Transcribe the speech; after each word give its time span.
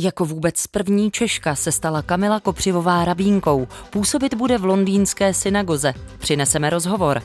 Jako 0.00 0.24
vůbec 0.24 0.66
první 0.66 1.10
Češka 1.10 1.54
se 1.54 1.72
stala 1.72 2.02
Kamila 2.02 2.40
Kopřivová 2.40 3.04
rabínkou. 3.04 3.68
Působit 3.90 4.34
bude 4.34 4.58
v 4.58 4.64
londýnské 4.64 5.34
synagoze. 5.34 5.94
Přineseme 6.18 6.70
rozhovor. 6.70 7.22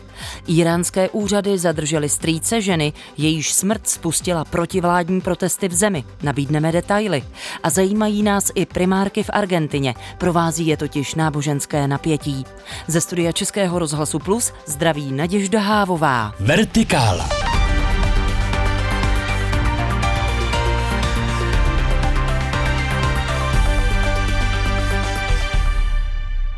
Iránské 0.48 1.09
úřady 1.09 1.57
zadržely 1.57 2.09
strýce 2.09 2.62
ženy, 2.62 2.94
jejíž 3.17 3.54
smrt 3.54 3.88
spustila 3.88 4.46
protivládní 4.46 5.21
protesty 5.21 5.67
v 5.67 5.73
zemi. 5.73 6.04
Nabídneme 6.23 6.71
detaily. 6.71 7.23
A 7.63 7.70
zajímají 7.70 8.23
nás 8.23 8.51
i 8.56 8.65
primárky 8.65 9.24
v 9.24 9.29
Argentině. 9.33 9.96
Provází 10.17 10.67
je 10.67 10.78
totiž 10.78 11.15
náboženské 11.15 11.87
napětí. 11.87 12.46
Ze 12.87 13.01
studia 13.01 13.31
Českého 13.31 13.79
rozhlasu 13.79 14.19
Plus 14.19 14.53
zdraví 14.65 15.12
Naděžda 15.12 15.60
Hávová. 15.60 16.34
Vertikála. 16.40 17.52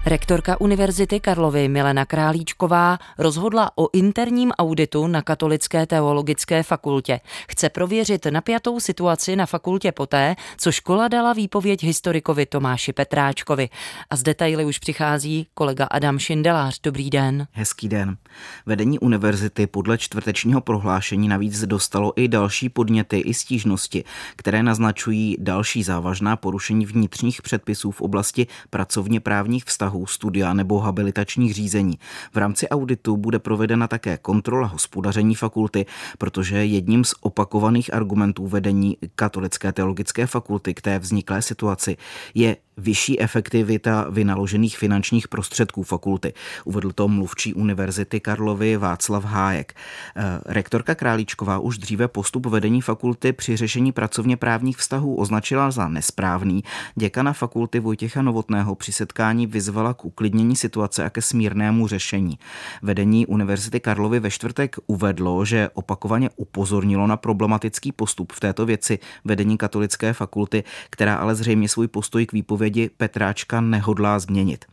Rektorka 0.08 0.62
Univerzity 0.62 1.20
Karlovy 1.20 1.68
Milena 1.68 2.06
Králíčková 2.06 3.00
rozhodla 3.18 3.72
o 3.76 3.90
interním 3.94 4.52
auditu 4.52 5.08
na 5.08 5.22
Katolické 5.22 5.86
teologické 5.86 6.64
fakultě. 6.64 7.20
Chce 7.50 7.70
prověřit 7.70 8.26
napjatou 8.26 8.80
situaci 8.80 9.36
na 9.36 9.46
fakultě 9.46 9.92
poté, 9.92 10.36
co 10.58 10.72
škola 10.72 11.08
dala 11.08 11.34
výpověď 11.34 11.84
historikovi 11.84 12.46
Tomáši 12.46 12.94
Petráčkovi. 12.94 13.70
A 14.10 14.16
z 14.16 14.24
detaily 14.24 14.66
už 14.66 14.80
přichází 14.80 15.48
kolega 15.54 15.86
Adam 15.86 16.20
Šindelář. 16.20 16.80
Dobrý 16.84 17.10
den. 17.10 17.48
Hezký 17.52 17.90
den. 17.90 18.18
Vedení 18.66 19.00
univerzity 19.00 19.68
podle 19.68 19.98
čtvrtečního 19.98 20.62
prohlášení 20.62 21.28
navíc 21.28 21.66
dostalo 21.66 22.14
i 22.16 22.28
další 22.28 22.70
podněty 22.70 23.20
i 23.20 23.34
stížnosti, 23.34 24.04
které 24.36 24.64
naznačují 24.64 25.38
další 25.40 25.84
závažná 25.84 26.36
porušení 26.36 26.86
vnitřních 26.86 27.42
předpisů 27.42 27.92
v 27.92 28.02
oblasti 28.02 28.48
pracovně 28.70 29.20
právních 29.20 29.66
vztahů 29.66 29.95
rozsahu 29.96 30.06
studia 30.06 30.54
nebo 30.54 30.80
habilitačních 30.80 31.54
řízení. 31.54 32.00
V 32.34 32.38
rámci 32.38 32.70
auditu 32.70 33.18
bude 33.18 33.40
provedena 33.40 33.88
také 33.88 34.18
kontrola 34.18 34.68
hospodaření 34.68 35.36
fakulty, 35.36 35.86
protože 36.18 36.66
jedním 36.66 37.04
z 37.04 37.14
opakovaných 37.22 37.94
argumentů 37.94 38.48
vedení 38.48 38.98
Katolické 39.16 39.72
teologické 39.72 40.28
fakulty 40.28 40.74
k 40.74 40.82
té 40.82 41.00
vzniklé 41.00 41.42
situaci 41.42 41.98
je 42.34 42.58
vyšší 42.78 43.22
efektivita 43.22 44.06
vynaložených 44.10 44.78
finančních 44.78 45.28
prostředků 45.28 45.84
fakulty. 45.84 46.34
Uvedl 46.66 46.92
to 46.92 47.08
mluvčí 47.08 47.54
Univerzity 47.54 48.20
Karlovy 48.20 48.78
Václav 48.78 49.24
Hájek. 49.24 49.74
Eh, 50.16 50.22
rektorka 50.46 50.96
Králíčková 50.96 51.60
už 51.60 51.78
dříve 51.78 52.08
postup 52.08 52.46
vedení 52.46 52.82
fakulty 52.82 53.34
při 53.34 53.58
řešení 53.58 53.92
pracovně 53.92 54.38
právních 54.38 54.78
vztahů 54.78 55.16
označila 55.16 55.72
za 55.72 55.88
nesprávný. 55.88 56.64
Děkana 56.96 57.34
fakulty 57.34 57.80
Vojtěcha 57.80 58.22
Novotného 58.22 58.76
při 58.76 58.92
setkání 58.92 59.48
vyzvala 59.48 59.94
k 59.94 60.06
uklidnění 60.06 60.56
situace 60.56 61.04
a 61.04 61.10
ke 61.10 61.22
smírnému 61.22 61.88
řešení. 61.88 62.40
Vedení 62.82 63.26
Univerzity 63.26 63.80
Karlovy 63.80 64.20
ve 64.20 64.32
čtvrtek 64.32 64.76
uvedlo, 64.88 65.46
že 65.46 65.70
opakovaně 65.74 66.30
upozornilo 66.36 67.08
na 67.08 67.18
problematický 67.18 67.92
postup 67.92 68.34
v 68.34 68.40
této 68.40 68.66
věci 68.66 69.00
vedení 69.26 69.58
katolické 69.58 70.14
fakulty, 70.14 70.64
která 70.90 71.16
ale 71.16 71.36
zřejmě 71.36 71.70
svůj 71.70 71.88
postoj 71.88 72.26
k 72.26 72.34
výpovědi 72.34 72.65
výpovědi 72.66 72.90
Petráčka 72.98 73.62
nehodlá 73.62 74.20
změnit. 74.20 74.66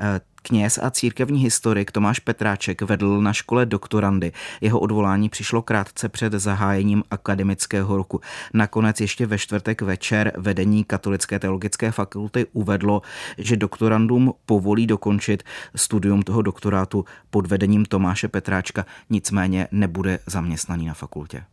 Eh, 0.00 0.20
kněz 0.42 0.78
a 0.82 0.90
církevní 0.90 1.40
historik 1.40 1.92
Tomáš 1.92 2.18
Petráček 2.18 2.82
vedl 2.82 3.20
na 3.20 3.32
škole 3.32 3.66
doktorandy. 3.66 4.32
Jeho 4.60 4.80
odvolání 4.80 5.28
přišlo 5.28 5.62
krátce 5.62 6.08
před 6.08 6.32
zahájením 6.32 7.02
akademického 7.10 7.96
roku. 7.96 8.20
Nakonec 8.54 9.00
ještě 9.00 9.26
ve 9.26 9.38
čtvrtek 9.38 9.82
večer 9.82 10.32
vedení 10.36 10.84
Katolické 10.84 11.38
teologické 11.38 11.92
fakulty 11.92 12.46
uvedlo, 12.52 13.02
že 13.38 13.56
doktorandům 13.56 14.32
povolí 14.46 14.86
dokončit 14.86 15.42
studium 15.76 16.22
toho 16.22 16.42
doktorátu 16.42 17.04
pod 17.30 17.46
vedením 17.46 17.84
Tomáše 17.84 18.28
Petráčka, 18.28 18.86
nicméně 19.10 19.68
nebude 19.70 20.18
zaměstnaný 20.26 20.86
na 20.86 20.94
fakultě. 20.94 21.44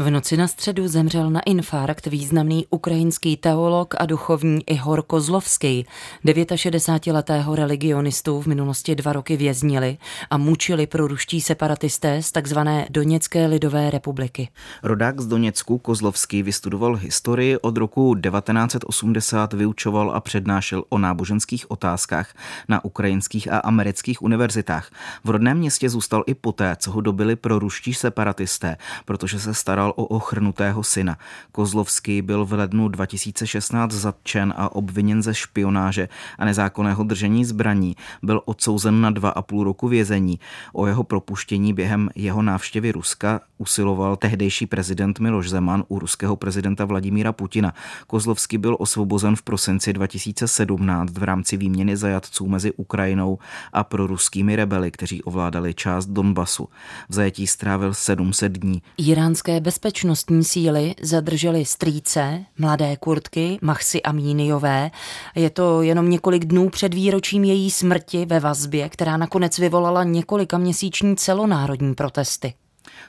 V 0.00 0.10
noci 0.10 0.36
na 0.36 0.48
středu 0.48 0.88
zemřel 0.88 1.30
na 1.30 1.40
infarkt 1.40 2.06
významný 2.06 2.66
ukrajinský 2.70 3.36
teolog 3.36 3.94
a 3.98 4.06
duchovní 4.06 4.60
Ihor 4.66 5.02
Kozlovský. 5.02 5.86
69-letého 6.24 7.54
religionistu 7.54 8.40
v 8.40 8.46
minulosti 8.46 8.94
dva 8.94 9.12
roky 9.12 9.36
věznili 9.36 9.98
a 10.30 10.38
mučili 10.38 10.86
pro 10.86 11.06
ruští 11.06 11.40
separatisté 11.40 12.22
z 12.22 12.32
takzvané 12.32 12.86
Doněcké 12.90 13.46
lidové 13.46 13.90
republiky. 13.90 14.48
Rodák 14.82 15.20
z 15.20 15.26
Doněcku 15.26 15.78
Kozlovský 15.78 16.42
vystudoval 16.42 16.94
historii 16.94 17.56
od 17.56 17.76
roku 17.76 18.14
1980, 18.14 19.52
vyučoval 19.52 20.10
a 20.10 20.20
přednášel 20.20 20.84
o 20.88 20.98
náboženských 20.98 21.70
otázkách 21.70 22.34
na 22.68 22.84
ukrajinských 22.84 23.52
a 23.52 23.58
amerických 23.58 24.22
univerzitách. 24.22 24.90
V 25.24 25.30
rodném 25.30 25.58
městě 25.58 25.88
zůstal 25.88 26.24
i 26.26 26.34
poté, 26.34 26.76
co 26.76 26.90
ho 26.90 27.00
dobili 27.00 27.36
pro 27.36 27.58
ruští 27.58 27.94
separatisté, 27.94 28.76
protože 29.04 29.40
se 29.40 29.54
staral 29.54 29.87
staral 29.88 29.92
o 29.96 30.04
ochrnutého 30.04 30.82
syna. 30.82 31.16
Kozlovský 31.52 32.22
byl 32.22 32.44
v 32.44 32.52
lednu 32.52 32.88
2016 32.88 33.92
zatčen 33.92 34.54
a 34.56 34.76
obviněn 34.76 35.22
ze 35.22 35.34
špionáže 35.34 36.08
a 36.38 36.44
nezákonného 36.44 37.04
držení 37.04 37.44
zbraní. 37.44 37.96
Byl 38.22 38.42
odsouzen 38.44 39.00
na 39.00 39.10
dva 39.10 39.30
a 39.30 39.42
půl 39.42 39.64
roku 39.64 39.88
vězení. 39.88 40.40
O 40.72 40.86
jeho 40.86 41.04
propuštění 41.04 41.72
během 41.72 42.10
jeho 42.14 42.42
návštěvy 42.42 42.92
Ruska 42.92 43.40
usiloval 43.58 44.16
tehdejší 44.16 44.66
prezident 44.66 45.20
Miloš 45.20 45.50
Zeman 45.50 45.84
u 45.88 45.98
ruského 45.98 46.36
prezidenta 46.36 46.84
Vladimíra 46.84 47.32
Putina. 47.32 47.74
Kozlovský 48.06 48.58
byl 48.58 48.76
osvobozen 48.78 49.36
v 49.36 49.42
prosinci 49.42 49.92
2017 49.92 51.18
v 51.18 51.22
rámci 51.22 51.56
výměny 51.56 51.96
zajatců 51.96 52.46
mezi 52.46 52.72
Ukrajinou 52.72 53.38
a 53.72 53.84
proruskými 53.84 54.56
rebeli, 54.56 54.90
kteří 54.90 55.22
ovládali 55.22 55.74
část 55.74 56.06
Donbasu. 56.06 56.68
V 57.08 57.14
zajetí 57.14 57.46
strávil 57.46 57.94
700 57.94 58.52
dní. 58.52 58.82
Iránské 58.96 59.60
bez 59.60 59.78
bezpečnostní 59.78 60.44
síly 60.44 60.94
zadržely 61.02 61.64
strýce, 61.64 62.44
mladé 62.58 62.96
kurtky, 62.96 63.58
Machsy 63.62 64.02
Amíniové. 64.02 64.90
Je 65.34 65.50
to 65.50 65.82
jenom 65.82 66.10
několik 66.10 66.44
dnů 66.44 66.68
před 66.68 66.94
výročím 66.94 67.44
její 67.44 67.70
smrti 67.70 68.26
ve 68.26 68.40
vazbě, 68.40 68.88
která 68.88 69.16
nakonec 69.16 69.58
vyvolala 69.58 70.04
několika 70.04 70.58
měsíční 70.58 71.16
celonárodní 71.16 71.94
protesty. 71.94 72.54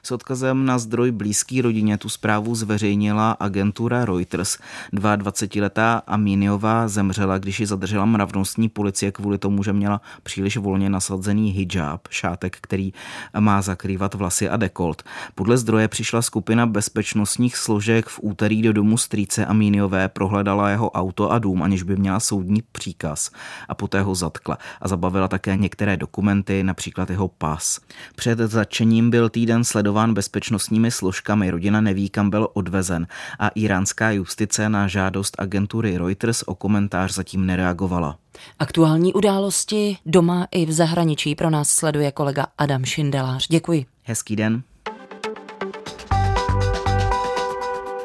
S 0.03 0.11
odkazem 0.11 0.65
na 0.65 0.79
zdroj 0.79 1.11
blízký 1.11 1.61
rodině 1.61 1.97
tu 1.97 2.09
zprávu 2.09 2.55
zveřejnila 2.55 3.31
agentura 3.31 4.05
Reuters. 4.05 4.57
22-letá 4.93 6.01
Aminiová 6.07 6.87
zemřela, 6.87 7.37
když 7.37 7.59
ji 7.59 7.65
zadržela 7.65 8.05
mravnostní 8.05 8.69
policie 8.69 9.11
kvůli 9.11 9.37
tomu, 9.37 9.63
že 9.63 9.73
měla 9.73 10.01
příliš 10.23 10.57
volně 10.57 10.89
nasazený 10.89 11.51
hijab, 11.51 12.07
šátek, 12.09 12.57
který 12.61 12.93
má 13.39 13.61
zakrývat 13.61 14.13
vlasy 14.13 14.49
a 14.49 14.57
dekolt. 14.57 15.03
Podle 15.35 15.57
zdroje 15.57 15.87
přišla 15.87 16.21
skupina 16.21 16.65
bezpečnostních 16.65 17.57
složek 17.57 18.07
v 18.07 18.19
úterý 18.23 18.61
do 18.61 18.73
domu 18.73 18.97
strýce 18.97 19.45
Amíniové, 19.45 20.09
prohledala 20.09 20.69
jeho 20.69 20.91
auto 20.91 21.31
a 21.31 21.39
dům, 21.39 21.63
aniž 21.63 21.83
by 21.83 21.95
měla 21.95 22.19
soudní 22.19 22.63
příkaz 22.71 23.31
a 23.67 23.75
poté 23.75 24.01
ho 24.01 24.15
zatkla 24.15 24.57
a 24.81 24.87
zabavila 24.87 25.27
také 25.27 25.57
některé 25.57 25.97
dokumenty, 25.97 26.63
například 26.63 27.09
jeho 27.09 27.27
pas. 27.27 27.79
Před 28.15 28.39
začením 28.39 29.09
byl 29.09 29.29
týden 29.29 29.63
sledován 29.63 29.78
bezpečnostními 30.13 30.91
složkami, 30.91 31.51
rodina 31.51 31.81
neví, 31.81 32.09
kam 32.09 32.29
byl 32.29 32.47
odvezen 32.53 33.07
a 33.39 33.47
iránská 33.47 34.11
justice 34.11 34.69
na 34.69 34.87
žádost 34.87 35.35
agentury 35.39 35.97
Reuters 35.97 36.43
o 36.45 36.55
komentář 36.55 37.13
zatím 37.13 37.45
nereagovala. 37.45 38.17
Aktuální 38.59 39.13
události 39.13 39.97
doma 40.05 40.47
i 40.51 40.65
v 40.65 40.71
zahraničí 40.71 41.35
pro 41.35 41.49
nás 41.49 41.69
sleduje 41.69 42.11
kolega 42.11 42.47
Adam 42.57 42.85
Šindelář. 42.85 43.47
Děkuji. 43.47 43.85
Hezký 44.03 44.35
den. 44.35 44.63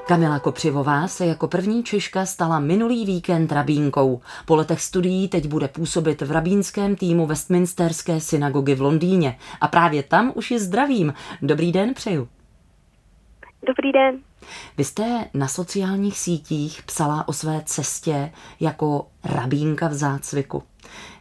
Kamila 0.06 0.38
Kopřivová 0.38 1.09
se 1.09 1.26
jako 1.26 1.48
první 1.48 1.84
Češka 1.84 2.26
stala 2.26 2.60
minulý 2.60 3.06
víkend 3.06 3.52
rabínkou. 3.52 4.20
Po 4.46 4.56
letech 4.56 4.82
studií 4.82 5.29
teď 5.29 5.46
bude 5.46 5.69
působit 5.69 6.23
v 6.23 6.31
rabínském 6.31 6.96
týmu 6.96 7.26
Westminsterské 7.26 8.20
synagogy 8.20 8.75
v 8.75 8.81
Londýně. 8.81 9.38
A 9.61 9.69
právě 9.69 10.02
tam 10.02 10.32
už 10.34 10.50
je 10.50 10.61
zdravím. 10.61 11.14
Dobrý 11.43 11.73
den 11.73 11.94
přeju. 11.94 12.29
Dobrý 13.67 13.93
den. 13.93 14.19
Vy 14.79 14.84
jste 14.84 15.25
na 15.34 15.49
sociálních 15.49 16.19
sítích 16.19 16.82
psala 16.82 17.29
o 17.29 17.32
své 17.32 17.62
cestě 17.64 18.32
jako 18.61 19.06
rabínka 19.25 19.88
v 19.88 19.94
zácviku. 19.94 20.62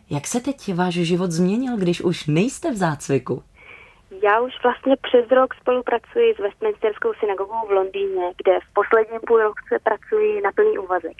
Jak 0.09 0.27
se 0.27 0.39
teď 0.39 0.73
váš 0.73 0.93
život 0.93 1.31
změnil, 1.31 1.77
když 1.77 2.01
už 2.01 2.27
nejste 2.27 2.71
v 2.71 2.77
zácviku? 2.77 3.43
Já 4.23 4.39
už 4.39 4.53
vlastně 4.63 4.95
přes 5.01 5.31
rok 5.31 5.55
spolupracuji 5.55 6.35
s 6.35 6.39
Westminsterskou 6.39 7.13
synagogou 7.13 7.67
v 7.67 7.71
Londýně, 7.71 8.33
kde 8.43 8.59
v 8.59 8.73
posledním 8.73 9.19
půl 9.27 9.41
roce 9.43 9.79
pracuji 9.83 10.41
na 10.41 10.51
plný 10.51 10.77
úvazek. 10.77 11.17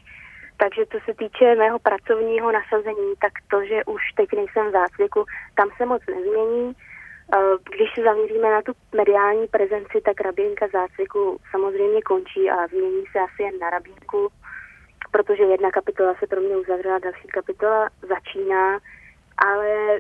Takže 0.58 0.86
co 0.92 0.98
se 1.06 1.14
týče 1.14 1.56
mého 1.56 1.80
pracovního 1.80 2.52
nasazení, 2.52 3.14
tak 3.22 3.32
to, 3.52 3.66
že 3.66 3.86
už 3.86 4.02
teď 4.16 4.30
nejsem 4.36 4.70
v 4.70 4.72
zácviku, 4.72 5.26
tam 5.56 5.70
se 5.78 5.86
moc 5.86 6.02
nezmění. 6.08 6.74
Eh, 6.74 7.38
když 7.76 7.90
se 7.96 8.02
zaměříme 8.04 8.52
na 8.52 8.62
tu 8.62 8.72
mediální 8.96 9.48
prezenci, 9.48 10.02
tak 10.06 10.22
rabínka 10.22 10.68
zácviku 10.74 11.38
samozřejmě 11.52 12.02
končí 12.02 12.50
a 12.50 12.68
změní 12.68 13.04
se 13.12 13.20
asi 13.20 13.44
jen 13.44 13.60
na 13.60 13.70
rabínku. 13.70 14.30
protože 15.12 15.44
jedna 15.44 15.72
kapitola 15.72 16.14
se 16.20 16.28
pro 16.28 16.42
mě 16.42 16.58
uzavřela, 16.58 17.00
další 17.00 17.28
kapitola 17.28 17.90
začíná, 18.02 18.80
ale 19.38 20.00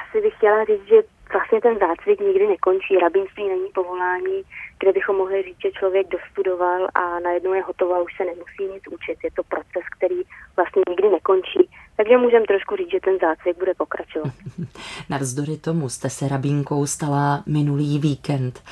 asi 0.00 0.20
bych 0.20 0.34
chtěla 0.36 0.64
říct, 0.64 0.86
že 0.88 1.02
vlastně 1.32 1.60
ten 1.60 1.78
zácvik 1.78 2.20
nikdy 2.20 2.46
nekončí. 2.46 2.98
Rabínství 3.02 3.48
není 3.48 3.68
povolání, 3.74 4.42
kde 4.80 4.92
bychom 4.92 5.16
mohli 5.16 5.42
říct, 5.42 5.62
že 5.64 5.70
člověk 5.78 6.06
dostudoval 6.08 6.88
a 6.94 7.20
najednou 7.20 7.52
je 7.54 7.62
hotovo 7.62 7.94
a 7.94 8.02
už 8.02 8.16
se 8.16 8.24
nemusí 8.24 8.62
nic 8.74 8.82
učit. 8.96 9.16
Je 9.24 9.30
to 9.30 9.42
proces, 9.42 9.84
který 9.96 10.20
vlastně 10.56 10.82
nikdy 10.88 11.08
nekončí. 11.10 11.62
Takže 11.96 12.18
můžeme 12.18 12.46
trošku 12.46 12.76
říct, 12.76 12.90
že 12.90 13.00
ten 13.00 13.18
zácvik 13.18 13.58
bude 13.58 13.74
pokračovat. 13.74 14.32
Navzdory 15.10 15.56
tomu 15.56 15.88
jste 15.88 16.10
se 16.10 16.28
rabínkou 16.28 16.86
stala 16.86 17.42
minulý 17.46 17.98
víkend. 17.98 18.62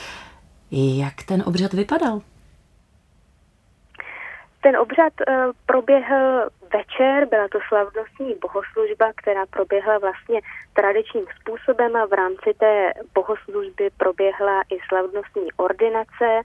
Jak 0.71 1.23
ten 1.23 1.43
obřad 1.47 1.73
vypadal? 1.73 2.21
Ten 4.63 4.77
obřad 4.77 5.13
uh, 5.29 5.35
proběhl 5.67 6.51
večer, 6.73 7.27
byla 7.27 7.49
to 7.49 7.59
slavnostní 7.69 8.35
bohoslužba, 8.41 9.13
která 9.17 9.47
proběhla 9.47 9.99
vlastně 9.99 10.41
tradičním 10.73 11.27
způsobem 11.41 11.97
a 11.97 12.07
v 12.07 12.13
rámci 12.13 12.55
té 12.59 12.93
bohoslužby 13.15 13.91
proběhla 13.97 14.63
i 14.71 14.79
slavnostní 14.89 15.53
ordinace, 15.57 16.43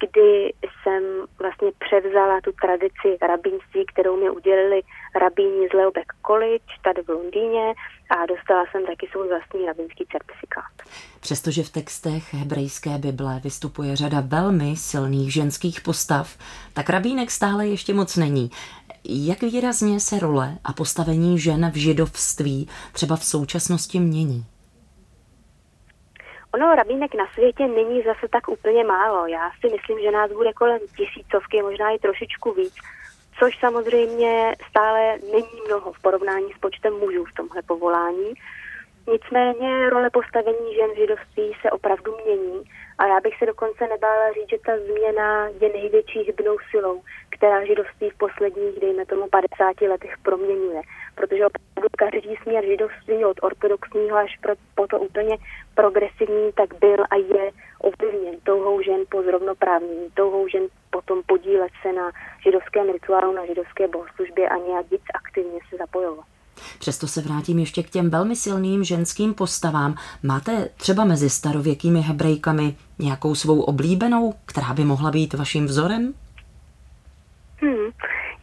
kdy 0.00 0.52
jsem 0.62 1.02
vlastně 1.38 1.70
převzala 1.78 2.40
tu 2.40 2.52
tradici 2.52 3.18
rabínství, 3.26 3.84
kterou 3.92 4.16
mi 4.16 4.30
udělili 4.30 4.80
rabíni 5.20 5.68
z 5.68 5.72
Leobeck 5.72 6.12
College 6.26 6.74
tady 6.84 7.02
v 7.02 7.08
Londýně 7.08 7.74
a 8.10 8.26
dostala 8.26 8.64
jsem 8.70 8.86
taky 8.86 9.08
svůj 9.12 9.28
vlastní 9.28 9.66
rabínský 9.66 10.04
certifikát. 10.12 10.72
Přestože 11.20 11.62
v 11.62 11.70
textech 11.70 12.34
hebrejské 12.34 12.98
Bible 12.98 13.40
vystupuje 13.44 13.96
řada 13.96 14.20
velmi 14.20 14.76
silných 14.76 15.32
ženských 15.32 15.80
postav, 15.80 16.38
tak 16.74 16.90
rabínek 16.90 17.30
stále 17.30 17.66
ještě 17.66 17.94
moc 17.94 18.16
není. 18.16 18.50
Jak 19.08 19.42
výrazně 19.42 20.00
se 20.00 20.18
role 20.18 20.58
a 20.64 20.72
postavení 20.72 21.38
žen 21.38 21.70
v 21.70 21.76
židovství 21.76 22.68
třeba 22.92 23.16
v 23.16 23.24
současnosti 23.24 24.00
mění? 24.00 24.46
Ono 26.54 26.74
rabínek 26.74 27.14
na 27.14 27.26
světě 27.34 27.66
není 27.66 28.02
zase 28.02 28.28
tak 28.30 28.48
úplně 28.48 28.84
málo. 28.84 29.26
Já 29.26 29.50
si 29.60 29.68
myslím, 29.68 30.00
že 30.00 30.10
nás 30.10 30.32
bude 30.32 30.52
kolem 30.52 30.78
tisícovky, 30.96 31.62
možná 31.62 31.90
i 31.90 31.98
trošičku 31.98 32.52
víc, 32.52 32.74
což 33.38 33.58
samozřejmě 33.58 34.56
stále 34.70 35.18
není 35.32 35.60
mnoho 35.66 35.92
v 35.92 36.02
porovnání 36.02 36.52
s 36.52 36.58
počtem 36.58 36.94
mužů 36.94 37.24
v 37.24 37.34
tomhle 37.34 37.62
povolání. 37.62 38.34
Nicméně 39.12 39.90
role 39.90 40.10
postavení 40.10 40.74
žen 40.74 40.90
v 40.90 40.96
židovství 40.96 41.52
se 41.62 41.70
opravdu 41.70 42.14
mění 42.24 42.62
a 42.98 43.06
já 43.06 43.20
bych 43.20 43.38
se 43.38 43.46
dokonce 43.46 43.86
nebála 43.86 44.32
říct, 44.32 44.50
že 44.50 44.58
ta 44.66 44.72
změna 44.78 45.48
je 45.60 45.68
největší 45.68 46.18
hybnou 46.20 46.56
silou, 46.70 47.02
která 47.30 47.64
židovství 47.64 48.10
v 48.10 48.18
posledních, 48.18 48.80
dejme 48.80 49.06
tomu, 49.06 49.28
50 49.28 49.80
letech 49.80 50.14
proměňuje. 50.22 50.82
Protože 51.14 51.46
opravdu 51.46 51.88
každý 51.98 52.36
směr 52.42 52.64
židovství 52.64 53.24
od 53.24 53.38
ortodoxního 53.42 54.16
až 54.16 54.38
pro, 54.42 54.54
po 54.74 54.86
to 54.86 54.98
úplně 55.00 55.36
progresivní, 55.74 56.52
tak 56.52 56.74
byl 56.74 57.04
a 57.10 57.16
je 57.16 57.50
ovlivněn 57.78 58.34
touhou 58.42 58.82
žen 58.82 59.00
po 59.08 59.22
zrovnoprávnění, 59.22 60.10
touhou 60.14 60.48
žen 60.48 60.66
potom 60.90 61.22
podílet 61.26 61.72
se 61.82 61.92
na 61.92 62.10
židovském 62.44 62.90
rituálu, 62.92 63.32
na 63.32 63.46
židovské 63.46 63.88
bohoslužbě 63.88 64.48
a 64.48 64.56
nějak 64.56 64.90
víc 64.90 65.02
aktivně 65.14 65.58
se 65.70 65.76
zapojovat. 65.76 66.35
Přesto 66.78 67.06
se 67.06 67.20
vrátím 67.20 67.58
ještě 67.58 67.82
k 67.82 67.90
těm 67.90 68.10
velmi 68.10 68.36
silným 68.36 68.84
ženským 68.84 69.34
postavám. 69.34 69.94
Máte 70.22 70.68
třeba 70.76 71.04
mezi 71.04 71.30
starověkými 71.30 72.00
hebrejkami 72.00 72.76
nějakou 72.98 73.34
svou 73.34 73.60
oblíbenou, 73.60 74.34
která 74.46 74.74
by 74.74 74.84
mohla 74.84 75.10
být 75.10 75.34
vaším 75.34 75.66
vzorem? 75.66 76.14
Hmm. 77.60 77.90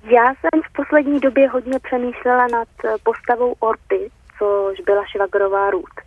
Já 0.03 0.25
jsem 0.25 0.61
v 0.61 0.73
poslední 0.73 1.19
době 1.19 1.49
hodně 1.49 1.79
přemýšlela 1.79 2.47
nad 2.47 2.67
postavou 3.03 3.55
Orty, 3.59 4.11
což 4.37 4.79
byla 4.85 5.03
švagrová 5.05 5.69
Ruth. 5.69 5.99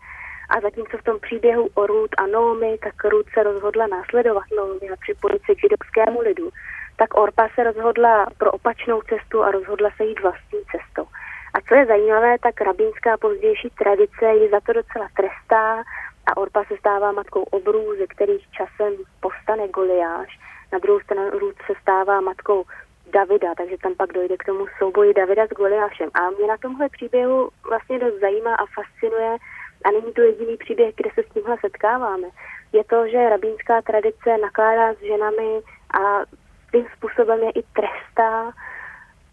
A 0.50 0.60
zatímco 0.60 0.98
v 0.98 1.04
tom 1.04 1.20
příběhu 1.20 1.68
o 1.74 1.86
Ruth 1.86 2.14
a 2.18 2.26
Noomi, 2.26 2.78
tak 2.82 3.04
Ruth 3.04 3.30
se 3.34 3.42
rozhodla 3.42 3.86
následovat 3.86 4.44
Noomi 4.56 4.90
a 4.92 4.96
připojit 5.00 5.42
se 5.46 5.54
k 5.54 5.60
židovskému 5.60 6.20
lidu, 6.20 6.50
tak 6.96 7.14
Orpa 7.14 7.48
se 7.54 7.64
rozhodla 7.64 8.26
pro 8.38 8.50
opačnou 8.50 9.00
cestu 9.02 9.42
a 9.42 9.50
rozhodla 9.50 9.90
se 9.96 10.04
jít 10.04 10.20
vlastní 10.20 10.58
cestou. 10.72 11.06
A 11.54 11.60
co 11.68 11.74
je 11.74 11.86
zajímavé, 11.86 12.36
tak 12.38 12.60
rabínská 12.60 13.16
pozdější 13.16 13.70
tradice 13.70 14.26
ji 14.34 14.50
za 14.50 14.60
to 14.60 14.72
docela 14.72 15.08
trestá 15.16 15.82
a 16.26 16.36
Orpa 16.36 16.64
se 16.64 16.76
stává 16.76 17.12
matkou 17.12 17.42
obrů, 17.42 17.96
ze 17.98 18.06
kterých 18.06 18.50
časem 18.50 18.92
postane 19.20 19.68
Goliáš. 19.68 20.38
Na 20.72 20.78
druhou 20.78 21.00
stranu 21.00 21.30
Ruth 21.30 21.66
se 21.66 21.72
stává 21.82 22.20
matkou 22.20 22.64
Davida, 23.12 23.54
takže 23.54 23.76
tam 23.82 23.94
pak 23.94 24.12
dojde 24.12 24.36
k 24.36 24.44
tomu 24.44 24.66
souboji 24.78 25.14
Davida 25.14 25.46
s 25.46 25.50
Goliášem. 25.50 26.10
A 26.14 26.30
mě 26.30 26.46
na 26.46 26.56
tomhle 26.56 26.88
příběhu 26.88 27.50
vlastně 27.68 27.98
dost 27.98 28.20
zajímá 28.20 28.54
a 28.54 28.66
fascinuje, 28.66 29.36
a 29.84 29.90
není 29.90 30.12
to 30.12 30.20
jediný 30.20 30.56
příběh, 30.56 30.94
kde 30.96 31.10
se 31.14 31.22
s 31.22 31.32
tímhle 31.32 31.56
setkáváme. 31.60 32.28
Je 32.72 32.84
to, 32.84 33.08
že 33.08 33.28
rabínská 33.28 33.82
tradice 33.82 34.38
nakládá 34.38 34.94
s 34.94 34.98
ženami 34.98 35.60
a 36.00 36.22
tím 36.70 36.86
způsobem 36.96 37.42
je 37.42 37.50
i 37.50 37.62
trestá, 37.62 38.52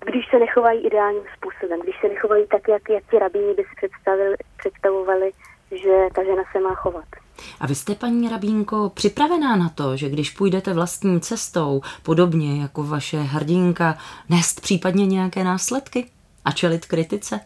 když 0.06 0.26
se 0.30 0.40
nechovají 0.40 0.86
ideálním 0.86 1.24
způsobem, 1.38 1.80
když 1.84 1.96
se 2.02 2.08
nechovají 2.08 2.48
tak, 2.48 2.68
jak, 2.68 2.90
jak 2.90 3.04
ti 3.12 3.20
rabíni 3.20 3.54
by 3.54 3.64
si 3.64 3.88
představovali, 4.58 5.32
že 5.72 6.08
ta 6.16 6.24
žena 6.24 6.44
se 6.52 6.60
má 6.60 6.76
chovat. 6.76 7.06
A 7.60 7.68
vy 7.68 7.76
jste, 7.76 7.96
paní 7.96 8.30
Rabínko, 8.30 8.92
připravená 8.94 9.56
na 9.56 9.70
to, 9.70 9.98
že 9.98 10.10
když 10.10 10.30
půjdete 10.30 10.74
vlastní 10.74 11.22
cestou, 11.22 11.82
podobně 12.06 12.62
jako 12.62 12.84
vaše 12.84 13.18
hrdinka, 13.18 13.98
nést 14.30 14.62
případně 14.62 15.06
nějaké 15.06 15.44
následky 15.44 16.06
a 16.46 16.52
čelit 16.52 16.86
kritice? 16.86 17.40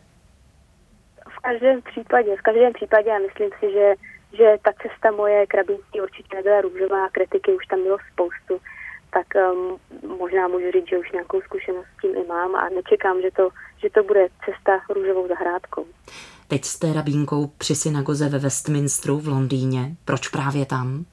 V 1.29 1.39
každém 1.39 1.81
případě, 1.81 2.35
v 2.35 2.41
každém 2.41 2.73
případě 2.73 3.11
a 3.11 3.19
myslím 3.19 3.49
si, 3.59 3.71
že, 3.73 3.93
že 4.33 4.57
ta 4.61 4.71
cesta 4.81 5.11
moje 5.11 5.47
k 5.47 5.53
rabínství 5.53 6.01
určitě 6.01 6.35
nebyla 6.35 6.61
růžová, 6.61 7.09
kritiky 7.09 7.51
už 7.51 7.65
tam 7.65 7.83
bylo 7.83 7.97
spoustu 8.13 8.59
tak 9.09 9.27
um, 9.35 9.77
možná 10.17 10.47
můžu 10.47 10.71
říct, 10.71 10.89
že 10.89 10.97
už 10.97 11.11
nějakou 11.11 11.41
zkušenost 11.41 11.85
s 11.97 12.01
tím 12.01 12.15
i 12.15 12.27
mám 12.27 12.55
a 12.55 12.69
nečekám, 12.69 13.21
že 13.21 13.31
to, 13.31 13.49
že 13.77 13.89
to 13.89 14.03
bude 14.03 14.27
cesta 14.45 14.79
růžovou 14.89 15.27
zahrádkou. 15.27 15.85
Teď 16.47 16.65
jste 16.65 16.93
rabínkou 16.93 17.47
při 17.47 17.75
synagoze 17.75 18.29
ve 18.29 18.39
Westminsteru 18.39 19.19
v 19.19 19.27
Londýně. 19.27 19.95
Proč 20.05 20.27
právě 20.27 20.65
tam? 20.65 20.87
Um, 20.87 21.05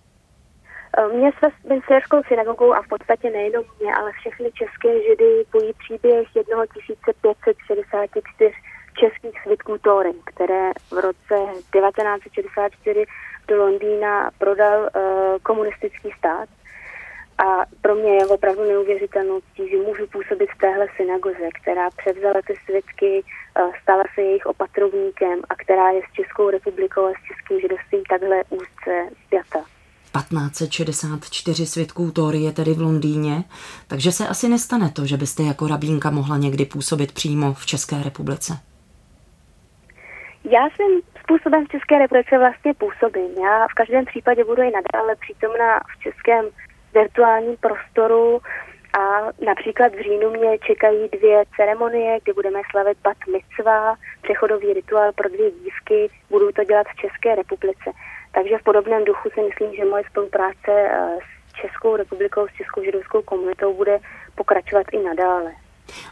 mě 1.18 1.32
s 1.32 1.40
Westminsterskou 1.42 2.22
synagogou 2.28 2.72
a 2.72 2.82
v 2.82 2.88
podstatě 2.88 3.30
nejenom 3.30 3.64
mě, 3.80 3.94
ale 3.94 4.12
všechny 4.12 4.52
české 4.52 5.02
židy 5.02 5.44
pojí 5.50 5.72
příběh 5.72 6.28
1564 6.32 8.54
českých 8.94 9.42
svitků 9.42 9.78
Tóry, 9.78 10.12
které 10.24 10.70
v 10.90 10.92
roce 10.92 11.36
1964 11.72 13.04
do 13.48 13.56
Londýna 13.56 14.30
prodal 14.38 14.80
uh, 14.80 14.88
komunistický 15.42 16.10
stát 16.18 16.48
a 17.38 17.64
pro 17.80 17.94
mě 17.94 18.14
je 18.14 18.26
opravdu 18.26 18.62
neuvěřitelnou 18.64 19.40
ctí, 19.40 19.68
že 19.70 19.76
můžu 19.76 20.06
působit 20.06 20.50
v 20.50 20.58
téhle 20.58 20.86
synagoze, 20.96 21.48
která 21.62 21.90
převzala 21.90 22.40
ty 22.46 22.54
svědky, 22.64 23.22
eh, 23.24 23.62
stala 23.82 24.04
se 24.14 24.22
jejich 24.22 24.46
opatrovníkem 24.46 25.38
a 25.50 25.54
která 25.54 25.90
je 25.90 26.00
s 26.02 26.12
Českou 26.12 26.50
republikou 26.50 27.06
a 27.06 27.10
s 27.10 27.26
českým 27.28 27.60
židovstvím 27.60 28.02
takhle 28.10 28.44
úzce 28.50 28.92
zpěta. 29.26 29.64
1564 30.14 31.66
svědků 31.66 32.10
Tóry 32.10 32.38
je 32.38 32.52
tedy 32.52 32.74
v 32.74 32.80
Londýně, 32.80 33.44
takže 33.86 34.12
se 34.12 34.28
asi 34.28 34.48
nestane 34.48 34.90
to, 34.90 35.06
že 35.06 35.16
byste 35.16 35.42
jako 35.42 35.68
rabínka 35.68 36.10
mohla 36.10 36.36
někdy 36.36 36.64
působit 36.64 37.12
přímo 37.12 37.54
v 37.54 37.66
České 37.66 38.02
republice. 38.02 38.52
Já 40.44 40.64
jsem 40.64 41.00
způsobem 41.22 41.66
v 41.66 41.68
České 41.68 41.98
republice 41.98 42.38
vlastně 42.38 42.74
působím. 42.74 43.30
Já 43.44 43.66
v 43.68 43.74
každém 43.74 44.04
případě 44.04 44.44
budu 44.44 44.62
i 44.62 44.70
nadále 44.70 45.16
přítomna 45.16 45.80
v 45.80 46.02
českém 46.02 46.44
virtuálním 46.94 47.56
prostoru 47.56 48.40
a 48.98 49.04
například 49.46 49.94
v 49.94 50.02
říjnu 50.02 50.30
mě 50.30 50.58
čekají 50.58 51.08
dvě 51.08 51.44
ceremonie, 51.56 52.20
kdy 52.22 52.32
budeme 52.32 52.60
slavit 52.70 52.98
bat 53.04 53.16
mitzvah, 53.32 53.98
přechodový 54.22 54.72
rituál 54.72 55.12
pro 55.12 55.28
dvě 55.28 55.50
dívky, 55.50 56.10
budu 56.30 56.52
to 56.52 56.64
dělat 56.64 56.86
v 56.86 57.00
České 57.00 57.34
republice. 57.34 57.90
Takže 58.34 58.58
v 58.58 58.62
podobném 58.62 59.04
duchu 59.04 59.28
si 59.34 59.40
myslím, 59.42 59.74
že 59.76 59.84
moje 59.84 60.02
spolupráce 60.10 60.70
eh, 60.70 61.18
s 61.50 61.52
Českou 61.62 61.96
republikou, 61.96 62.46
s 62.46 62.56
Českou 62.56 62.84
židovskou 62.84 63.22
komunitou 63.22 63.74
bude 63.74 63.98
pokračovat 64.34 64.86
i 64.92 65.02
nadále. 65.02 65.52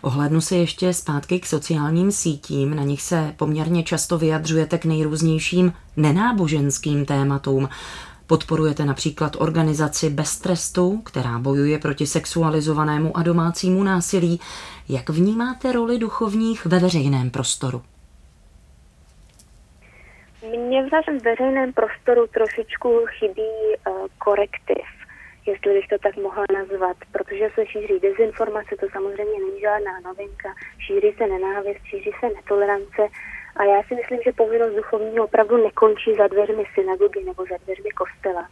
Ohlednu 0.03 0.41
se 0.41 0.57
ještě 0.57 0.95
zpátky 0.95 1.41
k 1.41 1.47
sociálním 1.47 2.13
sítím, 2.13 2.77
na 2.77 2.83
nich 2.83 3.03
se 3.03 3.35
poměrně 3.37 3.83
často 3.83 4.19
vyjadřujete 4.19 4.79
k 4.79 4.85
nejrůznějším 4.85 5.73
nenáboženským 5.97 7.07
tématům. 7.07 7.69
Podporujete 8.27 8.85
například 8.85 9.37
organizaci 9.39 10.11
Bez 10.11 10.39
trestu, 10.41 11.01
která 11.01 11.39
bojuje 11.39 11.79
proti 11.79 12.07
sexualizovanému 12.07 13.17
a 13.17 13.23
domácímu 13.23 13.83
násilí. 13.83 14.41
Jak 14.89 15.11
vnímáte 15.11 15.73
roli 15.73 15.99
duchovních 15.99 16.67
ve 16.67 16.79
veřejném 16.79 17.31
prostoru? 17.31 17.83
Mně 20.43 20.89
v 20.89 20.93
našem 20.93 21.19
veřejném 21.19 21.73
prostoru 21.73 22.27
trošičku 22.27 23.07
chybí 23.19 23.53
uh, 23.87 24.07
korektiv. 24.19 24.87
jestli 25.47 25.75
bych 25.75 25.89
to 25.89 25.97
tak 26.03 26.17
mohla 26.17 26.45
nazvat, 26.53 26.97
protože 27.13 27.51
se 27.55 27.67
šíří 27.67 28.01
dezinformace, 28.01 28.77
to 28.81 28.87
samozřejmě 28.93 29.39
není 29.45 29.61
žádná 29.61 30.01
novinka, 30.05 30.49
šíří 30.79 31.13
se 31.19 31.27
nenávist, 31.27 31.85
šíří 31.85 32.11
se 32.21 32.27
netolerance 32.37 33.03
a 33.57 33.65
já 33.65 33.83
si 33.83 33.95
myslím, 33.95 34.21
že 34.25 34.33
povinnost 34.33 34.75
duchovního 34.75 35.25
opravdu 35.25 35.65
nekončí 35.65 36.15
za 36.15 36.27
dveřmi 36.27 36.65
synagogy 36.75 37.25
nebo 37.25 37.45
za 37.51 37.57
dveřmi 37.65 37.91
kostela, 37.91 38.49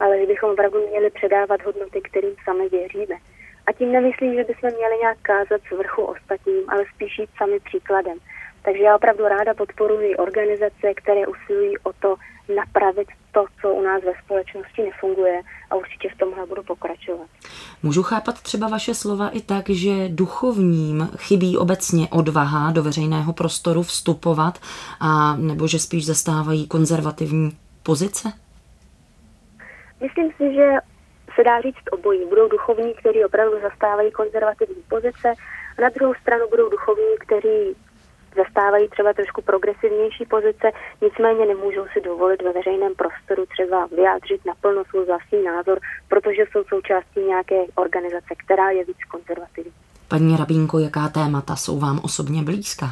ale 0.00 0.20
že 0.20 0.26
bychom 0.26 0.50
opravdu 0.50 0.88
měli 0.88 1.10
předávat 1.10 1.62
hodnoty, 1.62 2.00
kterým 2.00 2.34
sami 2.44 2.68
věříme. 2.68 3.16
A 3.66 3.72
tím 3.72 3.92
nemyslím, 3.92 4.34
že 4.34 4.44
bychom 4.44 4.70
měli 4.70 4.96
nějak 4.98 5.18
kázat 5.22 5.60
z 5.68 5.76
vrchu 5.76 6.02
ostatním, 6.02 6.70
ale 6.70 6.84
spíš 6.94 7.18
jít 7.18 7.30
sami 7.38 7.60
příkladem. 7.60 8.18
Takže 8.62 8.82
já 8.82 8.96
opravdu 8.96 9.28
ráda 9.28 9.54
podporuji 9.54 10.16
organizace, 10.16 10.94
které 10.94 11.26
usilují 11.26 11.78
o 11.78 11.92
to 11.92 12.14
napravit 12.54 13.08
to, 13.32 13.44
co 13.60 13.74
u 13.74 13.82
nás 13.82 14.02
ve 14.02 14.12
společnosti 14.24 14.82
nefunguje 14.82 15.42
a 15.70 15.76
určitě 15.76 16.08
v 16.14 16.18
tomhle 16.18 16.46
budu 16.46 16.62
pokračovat. 16.62 17.26
Můžu 17.82 18.02
chápat 18.02 18.42
třeba 18.42 18.68
vaše 18.68 18.94
slova 18.94 19.28
i 19.28 19.40
tak, 19.40 19.70
že 19.70 20.08
duchovním 20.08 21.10
chybí 21.16 21.58
obecně 21.58 22.08
odvaha 22.10 22.70
do 22.70 22.82
veřejného 22.82 23.32
prostoru 23.32 23.82
vstupovat 23.82 24.58
a 25.00 25.36
nebo 25.36 25.68
že 25.68 25.78
spíš 25.78 26.06
zastávají 26.06 26.68
konzervativní 26.68 27.56
pozice? 27.82 28.32
Myslím 30.00 30.30
si, 30.36 30.54
že 30.54 30.70
se 31.34 31.44
dá 31.44 31.60
říct 31.60 31.92
obojí. 31.92 32.26
Budou 32.28 32.48
duchovní, 32.48 32.94
kteří 32.94 33.24
opravdu 33.24 33.60
zastávají 33.62 34.10
konzervativní 34.10 34.82
pozice 34.88 35.28
a 35.78 35.82
na 35.82 35.88
druhou 35.88 36.14
stranu 36.14 36.44
budou 36.50 36.68
duchovní, 36.70 37.14
kteří 37.18 37.76
zastávají 38.36 38.88
třeba 38.88 39.12
trošku 39.12 39.42
progresivnější 39.42 40.24
pozice, 40.24 40.72
nicméně 41.02 41.46
nemůžou 41.46 41.86
si 41.92 42.00
dovolit 42.00 42.42
ve 42.42 42.52
veřejném 42.52 42.94
prostoru 42.94 43.46
třeba 43.46 43.88
vyjádřit 43.96 44.44
naplno 44.46 44.84
svůj 44.84 45.06
vlastní 45.06 45.42
názor, 45.42 45.80
protože 46.08 46.42
jsou 46.42 46.64
součástí 46.64 47.20
nějaké 47.20 47.56
organizace, 47.74 48.34
která 48.44 48.70
je 48.70 48.84
víc 48.84 49.04
konzervativní. 49.10 49.72
Paní 50.08 50.36
Rabínko, 50.36 50.78
jaká 50.78 51.08
témata 51.08 51.56
jsou 51.56 51.78
vám 51.78 52.00
osobně 52.02 52.42
blízká? 52.42 52.86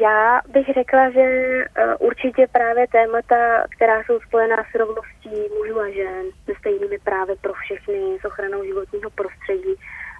Já 0.00 0.40
bych 0.48 0.66
řekla, 0.74 1.10
že 1.10 1.20
eh, 1.20 1.96
určitě 1.96 2.46
právě 2.52 2.86
témata, 2.88 3.64
která 3.76 4.02
jsou 4.02 4.20
spojená 4.20 4.56
s 4.56 4.74
rovností 4.74 5.36
mužů 5.58 5.80
a 5.80 5.90
žen, 5.90 6.24
se 6.44 6.52
stejnými 6.58 6.98
právy 6.98 7.34
pro 7.40 7.52
všechny, 7.52 8.18
s 8.20 8.24
ochranou 8.24 8.64
životního 8.64 9.10
prostředí 9.10 9.74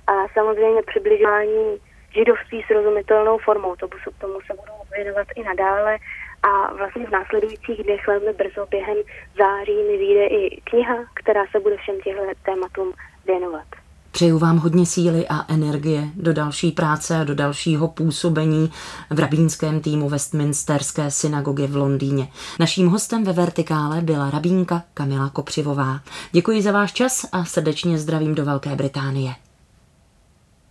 a 0.07 0.13
samozřejmě 0.35 0.83
přibližování 0.83 1.79
židovství 2.15 2.63
srozumitelnou 2.67 3.39
formou. 3.39 3.77
To, 3.77 3.89
tomu 4.19 4.39
se 4.47 4.53
budou 4.61 4.79
věnovat 4.97 5.27
i 5.37 5.43
nadále 5.45 5.99
a 6.43 6.73
vlastně 6.73 7.07
v 7.07 7.11
následujících 7.11 7.85
dnech 7.85 8.07
velmi 8.07 8.33
brzo 8.33 8.67
během 8.71 8.97
září 9.39 9.77
mi 9.89 9.97
vyjde 9.99 10.27
i 10.27 10.61
kniha, 10.65 10.97
která 11.15 11.43
se 11.51 11.61
bude 11.61 11.77
všem 11.77 12.01
těchto 12.01 12.23
tématům 12.45 12.93
věnovat. 13.27 13.67
Přeju 14.13 14.39
vám 14.39 14.59
hodně 14.59 14.87
síly 14.87 15.29
a 15.29 15.53
energie 15.53 16.09
do 16.15 16.33
další 16.33 16.73
práce 16.73 17.17
a 17.17 17.25
do 17.25 17.35
dalšího 17.35 17.89
působení 17.89 18.71
v 19.11 19.19
rabínském 19.19 19.81
týmu 19.81 20.09
Westminsterské 20.09 21.11
synagogy 21.11 21.67
v 21.67 21.77
Londýně. 21.77 22.29
Naším 22.61 22.89
hostem 22.89 23.25
ve 23.25 23.33
Vertikále 23.33 24.01
byla 24.01 24.31
rabínka 24.31 24.83
Kamila 24.95 25.31
Kopřivová. 25.31 26.01
Děkuji 26.33 26.63
za 26.63 26.73
váš 26.73 26.93
čas 26.93 27.29
a 27.33 27.45
srdečně 27.45 27.99
zdravím 27.99 28.35
do 28.35 28.45
Velké 28.45 28.77
Británie. 28.77 29.35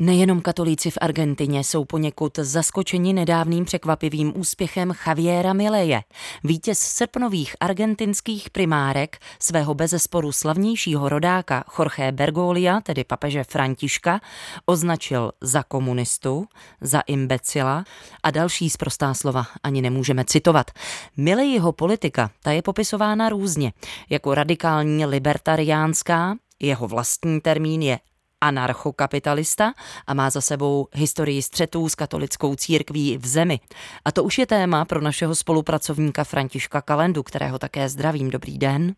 Nejenom 0.00 0.40
katolíci 0.40 0.90
v 0.90 0.98
Argentině 1.00 1.64
jsou 1.64 1.84
poněkud 1.84 2.38
zaskočeni 2.38 3.12
nedávným 3.12 3.64
překvapivým 3.64 4.32
úspěchem 4.36 4.92
Javiera 5.06 5.52
Mileje. 5.52 6.02
Vítěz 6.44 6.78
srpnových 6.78 7.56
argentinských 7.60 8.50
primárek 8.50 9.18
svého 9.38 9.74
bezesporu 9.74 10.32
slavnějšího 10.32 11.08
rodáka 11.08 11.64
Jorge 11.78 12.12
Bergolia, 12.12 12.80
tedy 12.80 13.04
papeže 13.04 13.44
Františka, 13.44 14.20
označil 14.66 15.32
za 15.40 15.62
komunistu, 15.62 16.46
za 16.80 17.00
imbecila 17.00 17.84
a 18.22 18.30
další 18.30 18.70
zprostá 18.70 19.14
slova 19.14 19.46
ani 19.62 19.82
nemůžeme 19.82 20.24
citovat. 20.24 20.70
Milejiho 21.16 21.72
politika, 21.72 22.30
ta 22.42 22.50
je 22.50 22.62
popisována 22.62 23.28
různě, 23.28 23.72
jako 24.10 24.34
radikální 24.34 25.06
libertariánská, 25.06 26.36
jeho 26.60 26.88
vlastní 26.88 27.40
termín 27.40 27.82
je 27.82 27.98
anarchokapitalista 28.40 29.72
a 30.06 30.14
má 30.14 30.30
za 30.30 30.40
sebou 30.40 30.88
historii 30.92 31.42
střetů 31.42 31.88
s 31.88 31.94
katolickou 31.94 32.54
církví 32.54 33.18
v 33.18 33.26
zemi. 33.26 33.60
A 34.04 34.12
to 34.12 34.24
už 34.24 34.38
je 34.38 34.46
téma 34.46 34.84
pro 34.84 35.00
našeho 35.00 35.34
spolupracovníka 35.34 36.24
Františka 36.24 36.80
Kalendu, 36.80 37.22
kterého 37.22 37.58
také 37.58 37.88
zdravím. 37.88 38.30
Dobrý 38.30 38.58
den. 38.58 38.94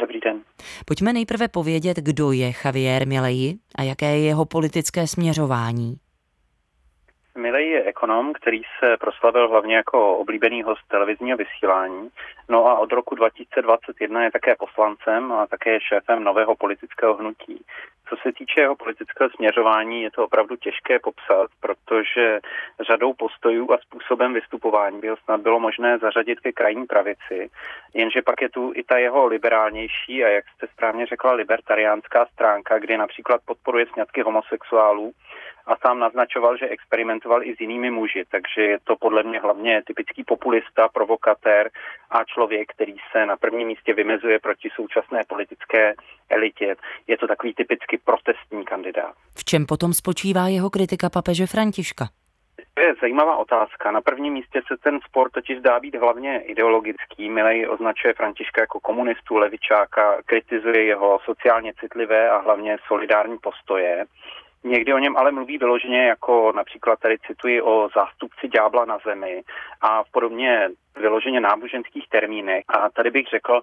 Dobrý 0.00 0.20
den. 0.20 0.40
Pojďme 0.84 1.12
nejprve 1.12 1.48
povědět, 1.48 1.96
kdo 1.96 2.32
je 2.32 2.54
Javier 2.64 3.06
Milei 3.06 3.58
a 3.74 3.82
jaké 3.82 4.18
je 4.18 4.24
jeho 4.24 4.44
politické 4.44 5.06
směřování. 5.06 5.96
Milej 7.36 7.70
je 7.70 7.84
ekonom, 7.84 8.32
který 8.32 8.62
se 8.78 8.96
proslavil 8.96 9.48
hlavně 9.48 9.76
jako 9.76 10.16
oblíbený 10.16 10.62
host 10.62 10.88
televizního 10.88 11.38
vysílání. 11.38 12.08
No 12.48 12.66
a 12.66 12.78
od 12.78 12.92
roku 12.92 13.14
2021 13.14 14.24
je 14.24 14.30
také 14.30 14.54
poslancem 14.56 15.32
a 15.32 15.46
také 15.46 15.80
šéfem 15.80 16.24
nového 16.24 16.56
politického 16.56 17.14
hnutí. 17.14 17.64
Co 18.08 18.16
se 18.22 18.32
týče 18.32 18.60
jeho 18.60 18.76
politického 18.76 19.30
směřování, 19.30 20.02
je 20.02 20.10
to 20.10 20.24
opravdu 20.24 20.56
těžké 20.56 20.98
popsat, 20.98 21.50
protože 21.60 22.40
řadou 22.86 23.12
postojů 23.12 23.72
a 23.72 23.78
způsobem 23.78 24.34
vystupování 24.34 25.00
by 25.00 25.08
ho 25.08 25.16
snad 25.16 25.40
bylo 25.40 25.60
možné 25.60 25.98
zařadit 25.98 26.40
ke 26.40 26.52
krajní 26.52 26.86
pravici, 26.86 27.50
jenže 27.94 28.22
pak 28.22 28.42
je 28.42 28.48
tu 28.48 28.72
i 28.74 28.82
ta 28.82 28.98
jeho 28.98 29.26
liberálnější 29.26 30.24
a 30.24 30.28
jak 30.28 30.44
jste 30.48 30.66
správně 30.66 31.06
řekla, 31.06 31.32
libertariánská 31.32 32.26
stránka, 32.26 32.78
kdy 32.78 32.98
například 32.98 33.40
podporuje 33.46 33.86
sňatky 33.86 34.22
homosexuálů 34.22 35.12
a 35.66 35.76
sám 35.76 35.98
naznačoval, 35.98 36.56
že 36.56 36.68
experimentoval 36.68 37.42
i 37.42 37.56
s 37.56 37.60
jinými 37.60 37.90
muži, 37.90 38.24
takže 38.30 38.62
je 38.62 38.78
to 38.84 38.96
podle 38.96 39.22
mě 39.22 39.40
hlavně 39.40 39.82
typický 39.86 40.24
populista, 40.24 40.88
provokatér 40.88 41.70
a 42.10 42.24
člověk, 42.24 42.70
který 42.74 42.96
se 43.12 43.26
na 43.26 43.36
prvním 43.36 43.68
místě 43.68 43.94
vymezuje 43.94 44.38
proti 44.38 44.68
současné 44.76 45.20
politické 45.28 45.94
elitě. 46.28 46.76
Je 47.06 47.18
to 47.18 47.26
takový 47.26 47.54
typicky 47.54 47.98
protestní 48.04 48.64
kandidát. 48.64 49.14
V 49.38 49.44
čem 49.44 49.66
potom 49.66 49.92
spočívá 49.92 50.48
jeho 50.48 50.70
kritika 50.70 51.10
papeže 51.10 51.46
Františka? 51.46 52.04
To 52.74 52.80
je 52.82 52.94
zajímavá 53.00 53.36
otázka. 53.36 53.90
Na 53.90 54.00
prvním 54.00 54.32
místě 54.32 54.62
se 54.66 54.76
ten 54.76 55.00
sport 55.08 55.32
totiž 55.32 55.58
zdá 55.58 55.80
být 55.80 55.94
hlavně 55.94 56.40
ideologický. 56.40 57.30
Milej 57.30 57.68
označuje 57.70 58.14
Františka 58.14 58.60
jako 58.60 58.80
komunistu, 58.80 59.36
levičáka, 59.36 60.22
kritizuje 60.26 60.84
jeho 60.84 61.18
sociálně 61.24 61.72
citlivé 61.80 62.30
a 62.30 62.38
hlavně 62.38 62.76
solidární 62.86 63.38
postoje. 63.38 64.04
Někdy 64.64 64.94
o 64.94 64.98
něm 64.98 65.16
ale 65.16 65.32
mluví 65.32 65.58
vyloženě 65.58 66.06
jako 66.06 66.52
například 66.56 66.98
tady 66.98 67.18
cituji 67.26 67.62
o 67.62 67.88
zástupci 67.94 68.48
ďábla 68.48 68.84
na 68.84 68.98
zemi 69.06 69.42
a 69.80 70.02
podobně 70.12 70.68
vyloženě 70.96 71.40
náboženských 71.40 72.08
termínech. 72.08 72.64
A 72.68 72.90
tady 72.90 73.10
bych 73.10 73.26
řekl, 73.26 73.60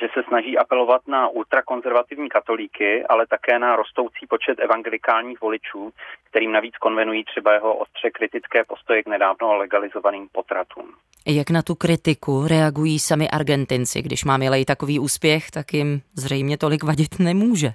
že 0.00 0.08
se 0.14 0.22
snaží 0.28 0.58
apelovat 0.58 1.08
na 1.08 1.28
ultrakonzervativní 1.28 2.28
katolíky, 2.28 3.04
ale 3.08 3.26
také 3.26 3.58
na 3.58 3.76
rostoucí 3.76 4.26
počet 4.28 4.58
evangelikálních 4.58 5.40
voličů, 5.40 5.90
kterým 6.30 6.52
navíc 6.52 6.76
konvenují 6.76 7.24
třeba 7.24 7.52
jeho 7.52 7.74
ostře 7.76 8.10
kritické 8.10 8.64
postoje 8.64 9.02
k 9.02 9.06
nedávno 9.06 9.56
legalizovaným 9.56 10.28
potratům. 10.32 10.94
Jak 11.26 11.50
na 11.50 11.62
tu 11.62 11.74
kritiku 11.74 12.46
reagují 12.48 12.98
sami 12.98 13.30
Argentinci? 13.30 14.02
Když 14.02 14.24
má 14.24 14.36
Milej 14.36 14.64
takový 14.64 14.98
úspěch, 14.98 15.50
tak 15.50 15.74
jim 15.74 16.00
zřejmě 16.16 16.58
tolik 16.58 16.84
vadit 16.84 17.18
nemůže. 17.18 17.70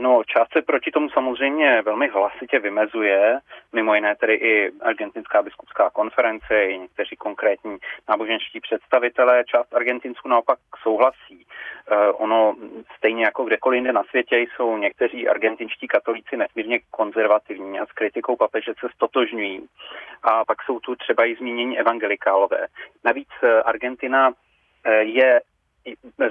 No, 0.00 0.24
část 0.24 0.52
se 0.52 0.62
proti 0.62 0.90
tomu 0.90 1.10
samozřejmě 1.10 1.82
velmi 1.82 2.08
hlasitě 2.08 2.58
vymezuje, 2.58 3.38
mimo 3.72 3.94
jiné 3.94 4.16
tedy 4.16 4.34
i 4.34 4.72
Argentinská 4.80 5.42
biskupská 5.42 5.90
konference, 5.90 6.64
i 6.64 6.78
někteří 6.78 7.16
konkrétní 7.16 7.76
náboženští 8.08 8.60
představitelé. 8.60 9.44
Část 9.44 9.74
Argentinců 9.74 10.28
naopak 10.28 10.58
souhlasí. 10.82 11.46
Eh, 11.92 12.12
ono 12.12 12.56
stejně 12.96 13.24
jako 13.24 13.44
kdekoliv 13.44 13.76
jinde 13.76 13.92
na 13.92 14.02
světě 14.04 14.36
jsou 14.38 14.76
někteří 14.76 15.28
argentinští 15.28 15.88
katolíci 15.88 16.36
nesmírně 16.36 16.78
konzervativní 16.90 17.80
a 17.80 17.86
s 17.86 17.92
kritikou 17.92 18.36
papeže 18.36 18.72
se 18.80 18.86
stotožňují. 18.94 19.68
A 20.22 20.44
pak 20.44 20.62
jsou 20.62 20.80
tu 20.80 20.96
třeba 20.96 21.24
i 21.24 21.36
zmínění 21.36 21.78
evangelikálové. 21.78 22.66
Navíc 23.04 23.28
eh, 23.42 23.62
Argentina 23.62 24.32
eh, 24.84 25.02
je 25.02 25.40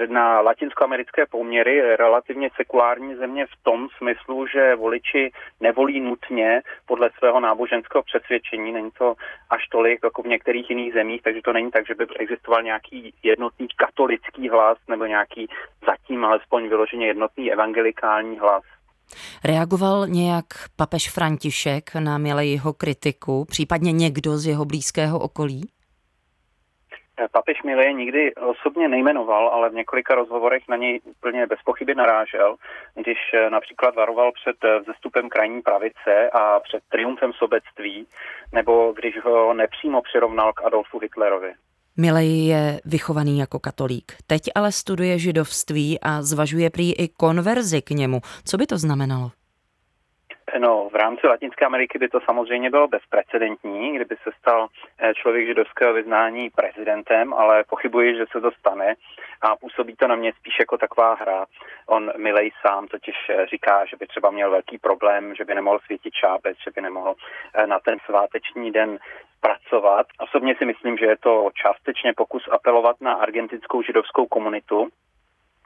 na 0.08 0.40
latinskoamerické 0.40 1.26
poměry 1.26 1.96
relativně 1.96 2.50
sekulární 2.56 3.14
země 3.14 3.46
v 3.46 3.62
tom 3.62 3.88
smyslu, 3.98 4.46
že 4.46 4.74
voliči 4.74 5.30
nevolí 5.60 6.00
nutně 6.00 6.62
podle 6.86 7.10
svého 7.18 7.40
náboženského 7.40 8.02
přesvědčení. 8.02 8.72
Není 8.72 8.90
to 8.98 9.14
až 9.50 9.68
tolik 9.68 10.00
jako 10.04 10.22
v 10.22 10.26
některých 10.26 10.70
jiných 10.70 10.92
zemích, 10.92 11.22
takže 11.22 11.40
to 11.44 11.52
není 11.52 11.70
tak, 11.70 11.86
že 11.86 11.94
by 11.94 12.06
existoval 12.18 12.62
nějaký 12.62 13.14
jednotný 13.22 13.68
katolický 13.76 14.48
hlas 14.48 14.78
nebo 14.88 15.06
nějaký 15.06 15.48
zatím 15.86 16.24
alespoň 16.24 16.68
vyloženě 16.68 17.06
jednotný 17.06 17.52
evangelikální 17.52 18.38
hlas. 18.38 18.62
Reagoval 19.44 20.06
nějak 20.06 20.44
papež 20.76 21.10
František 21.10 21.94
na 21.94 22.40
jeho 22.40 22.72
kritiku, 22.72 23.44
případně 23.44 23.92
někdo 23.92 24.38
z 24.38 24.46
jeho 24.46 24.64
blízkého 24.64 25.18
okolí? 25.18 25.73
Papež 27.32 27.62
Milie 27.62 27.92
nikdy 27.92 28.34
osobně 28.34 28.88
nejmenoval, 28.88 29.48
ale 29.48 29.70
v 29.70 29.74
několika 29.74 30.14
rozhovorech 30.14 30.62
na 30.68 30.76
něj 30.76 31.00
úplně 31.04 31.46
bez 31.46 31.58
pochyby 31.64 31.94
narážel, 31.94 32.56
když 32.94 33.18
eh, 33.34 33.50
například 33.50 33.94
varoval 33.94 34.32
před 34.32 34.56
eh, 34.64 34.80
vzestupem 34.80 35.28
krajní 35.28 35.62
pravice 35.62 36.30
a 36.32 36.60
před 36.60 36.82
triumfem 36.88 37.32
sobectví, 37.32 38.06
nebo 38.52 38.92
když 38.92 39.24
ho 39.24 39.54
nepřímo 39.54 40.02
přirovnal 40.02 40.52
k 40.52 40.64
Adolfu 40.64 40.98
Hitlerovi. 40.98 41.52
Milej 41.96 42.46
je 42.46 42.80
vychovaný 42.84 43.38
jako 43.38 43.58
katolík. 43.58 44.12
Teď 44.26 44.42
ale 44.54 44.72
studuje 44.72 45.18
židovství 45.18 46.00
a 46.00 46.22
zvažuje 46.22 46.70
prý 46.70 46.92
i 46.92 47.08
konverzi 47.08 47.82
k 47.82 47.90
němu. 47.90 48.20
Co 48.44 48.56
by 48.56 48.66
to 48.66 48.78
znamenalo? 48.78 49.30
No, 50.58 50.88
v 50.88 50.94
rámci 50.94 51.26
Latinské 51.26 51.66
Ameriky 51.66 51.98
by 51.98 52.08
to 52.08 52.20
samozřejmě 52.20 52.70
bylo 52.70 52.88
bezprecedentní, 52.88 53.94
kdyby 53.96 54.16
se 54.22 54.30
stal 54.38 54.68
eh, 54.98 55.14
člověk 55.14 55.46
židovského 55.46 55.92
vyznání 55.94 56.50
prezidentem, 56.50 57.34
ale 57.34 57.64
pochybuji, 57.64 58.16
že 58.16 58.24
se 58.32 58.40
to 58.40 58.50
stane 58.50 58.94
a 59.42 59.56
působí 59.56 59.96
to 59.96 60.08
na 60.08 60.14
mě 60.14 60.32
spíš 60.32 60.56
jako 60.60 60.78
taková 60.78 61.14
hra. 61.14 61.46
On 61.86 62.12
Milej 62.16 62.50
sám 62.66 62.88
totiž 62.88 63.14
eh, 63.28 63.46
říká, 63.46 63.84
že 63.84 63.96
by 63.96 64.06
třeba 64.06 64.30
měl 64.30 64.50
velký 64.50 64.78
problém, 64.78 65.34
že 65.34 65.44
by 65.44 65.54
nemohl 65.54 65.78
svítit 65.86 66.14
šábec, 66.14 66.56
že 66.64 66.70
by 66.70 66.80
nemohl 66.80 67.14
eh, 67.54 67.66
na 67.66 67.78
ten 67.80 67.98
sváteční 68.06 68.70
den 68.70 68.98
pracovat. 69.40 70.06
Osobně 70.20 70.54
si 70.58 70.64
myslím, 70.64 70.96
že 70.96 71.06
je 71.06 71.16
to 71.16 71.50
částečně 71.54 72.12
pokus 72.16 72.48
apelovat 72.50 72.96
na 73.00 73.12
argentinskou 73.14 73.82
židovskou 73.82 74.26
komunitu, 74.26 74.88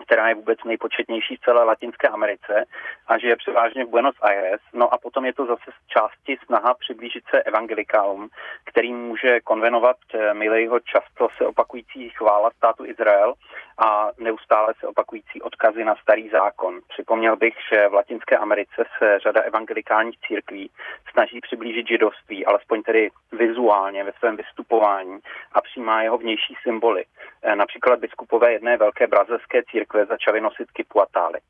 která 0.08 0.28
je 0.28 0.34
vůbec 0.34 0.58
nejpočetnější 0.64 1.36
v 1.36 1.40
celé 1.40 1.64
Latinské 1.64 2.08
Americe 2.08 2.64
a 3.06 3.18
že 3.18 3.28
je 3.28 3.36
převážně 3.36 3.84
v 3.84 3.88
Buenos 3.88 4.16
Aires. 4.20 4.60
No 4.72 4.94
a 4.94 4.98
potom 4.98 5.24
je 5.24 5.32
to 5.32 5.46
zase 5.46 5.70
z 5.70 5.86
části 5.86 6.38
snaha 6.46 6.74
přiblížit 6.74 7.24
se 7.30 7.42
evangelikálům, 7.42 8.28
který 8.64 8.92
může 8.92 9.40
konvenovat 9.40 9.96
eh, 10.14 10.34
Milejho 10.34 10.80
často 10.80 11.28
se 11.36 11.46
opakující 11.46 12.10
chvála 12.10 12.50
státu 12.50 12.84
Izrael 12.86 13.34
a 13.78 14.10
neustále 14.18 14.74
se 14.80 14.86
opakující 14.86 15.42
odkazy 15.42 15.84
na 15.84 15.94
starý 16.02 16.28
zákon. 16.28 16.80
Připomněl 16.88 17.36
bych, 17.36 17.54
že 17.72 17.88
v 17.88 17.94
Latinské 17.94 18.36
Americe 18.36 18.84
se 18.98 19.18
řada 19.18 19.40
evangelikálních 19.40 20.18
církví 20.20 20.70
snaží 21.12 21.40
přiblížit 21.40 21.88
židovství, 21.88 22.46
alespoň 22.46 22.82
tedy 22.82 23.10
vizuálně 23.32 24.04
ve 24.04 24.12
svém 24.12 24.36
vystupování 24.36 25.18
a 25.52 25.60
přijímá 25.60 26.02
jeho 26.02 26.18
vnější 26.18 26.54
symboly. 26.62 27.04
Eh, 27.42 27.56
například 27.56 28.00
biskupové 28.00 28.52
jedné 28.52 28.76
velké 28.76 29.06
brazilské 29.06 29.62
církve 29.70 30.06
začaly 30.06 30.40
nosit 30.40 30.70
kipu 30.70 31.00
a 31.00 31.06
tálit. 31.06 31.42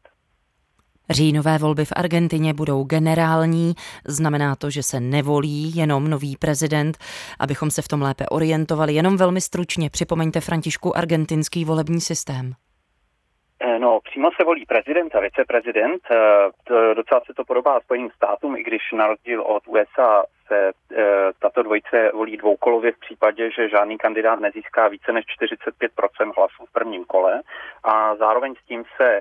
Říjnové 1.11 1.59
volby 1.59 1.85
v 1.85 1.93
Argentině 1.97 2.55
budou 2.55 2.85
generální, 2.85 3.75
znamená 4.05 4.57
to, 4.57 4.71
že 4.71 4.83
se 4.83 5.01
nevolí 5.01 5.77
jenom 5.77 6.09
nový 6.09 6.37
prezident. 6.37 6.99
Abychom 7.41 7.71
se 7.71 7.83
v 7.83 7.89
tom 7.89 8.03
lépe 8.03 8.27
orientovali, 8.27 8.95
jenom 8.95 9.17
velmi 9.17 9.41
stručně 9.41 9.91
připomeňte 9.91 10.41
Františku 10.41 10.97
argentinský 10.97 11.65
volební 11.65 12.01
systém. 12.01 12.53
Eh, 13.61 13.79
no, 13.79 14.01
přímo 14.05 14.29
se 14.37 14.45
volí 14.45 14.67
prezident 14.67 15.15
a 15.15 15.21
viceprezident. 15.21 16.03
Eh, 16.11 16.95
docela 16.95 17.21
se 17.27 17.35
to 17.35 17.45
podobá 17.45 17.81
Spojeným 17.81 18.11
státům, 18.11 18.57
i 18.57 18.63
když 18.63 18.83
na 18.93 19.07
rozdíl 19.07 19.43
od 19.43 19.63
USA 19.67 20.25
se 20.47 20.71
eh, 20.97 21.05
tato 21.41 21.63
dvojice 21.63 22.11
volí 22.15 22.37
dvoukolově 22.37 22.93
v 22.93 23.01
případě, 23.01 23.51
že 23.51 23.69
žádný 23.69 23.99
kandidát 23.99 24.41
nezíská 24.41 24.89
více 24.89 25.13
než 25.13 25.25
45% 25.41 26.33
hlasů 26.37 26.67
v 26.67 26.73
prvním 26.73 27.05
kole. 27.05 27.43
A 27.85 28.17
zároveň 28.17 28.55
s 28.55 28.67
tím 28.67 28.85
se 28.97 29.21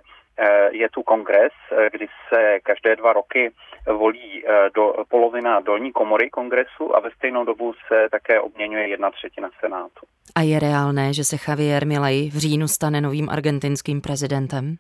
je 0.71 0.89
tu 0.89 1.03
kongres, 1.03 1.53
eh, 1.71 1.89
kdy 1.91 2.07
se 2.29 2.59
každé 2.63 2.95
dva 2.95 3.13
roky 3.13 3.51
volí 3.87 4.43
eh, 4.45 4.69
do, 4.75 4.93
polovina 5.09 5.59
dolní 5.59 5.91
komory 5.91 6.29
kongresu 6.29 6.95
a 6.95 6.99
ve 6.99 7.11
stejnou 7.11 7.45
dobu 7.45 7.73
se 7.87 8.07
také 8.11 8.41
obměňuje 8.41 8.87
jedna 8.87 9.11
třetina 9.11 9.49
senátu. 9.59 10.05
A 10.35 10.41
je 10.41 10.59
reálné, 10.59 11.13
že 11.13 11.23
se 11.23 11.35
Javier 11.47 11.87
Milei 11.87 12.29
v 12.29 12.37
říjnu 12.37 12.67
stane 12.67 13.01
novým 13.01 13.29
argentinským 13.29 14.01
prezidentem? 14.01 14.77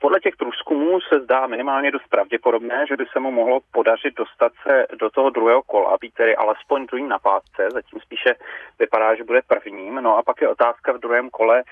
Podle 0.00 0.20
těch 0.20 0.36
průzkumů 0.36 1.00
se 1.00 1.20
zdá 1.20 1.46
minimálně 1.46 1.90
dost 1.90 2.08
pravděpodobné, 2.08 2.84
že 2.88 2.96
by 2.96 3.04
se 3.12 3.20
mu 3.20 3.30
mohlo 3.30 3.60
podařit 3.72 4.14
dostat 4.16 4.52
se 4.62 4.86
do 4.98 5.10
toho 5.10 5.30
druhého 5.30 5.62
kola, 5.62 5.96
být 6.00 6.14
tedy 6.14 6.36
alespoň 6.36 6.86
druhým 6.86 7.08
na 7.08 7.18
pátce, 7.18 7.68
zatím 7.72 8.00
spíše 8.00 8.34
vypadá, 8.78 9.14
že 9.14 9.24
bude 9.24 9.40
prvním. 9.46 9.94
No 9.94 10.16
a 10.16 10.22
pak 10.22 10.40
je 10.40 10.48
otázka 10.48 10.92
v 10.92 10.98
druhém 10.98 11.30
kole 11.30 11.62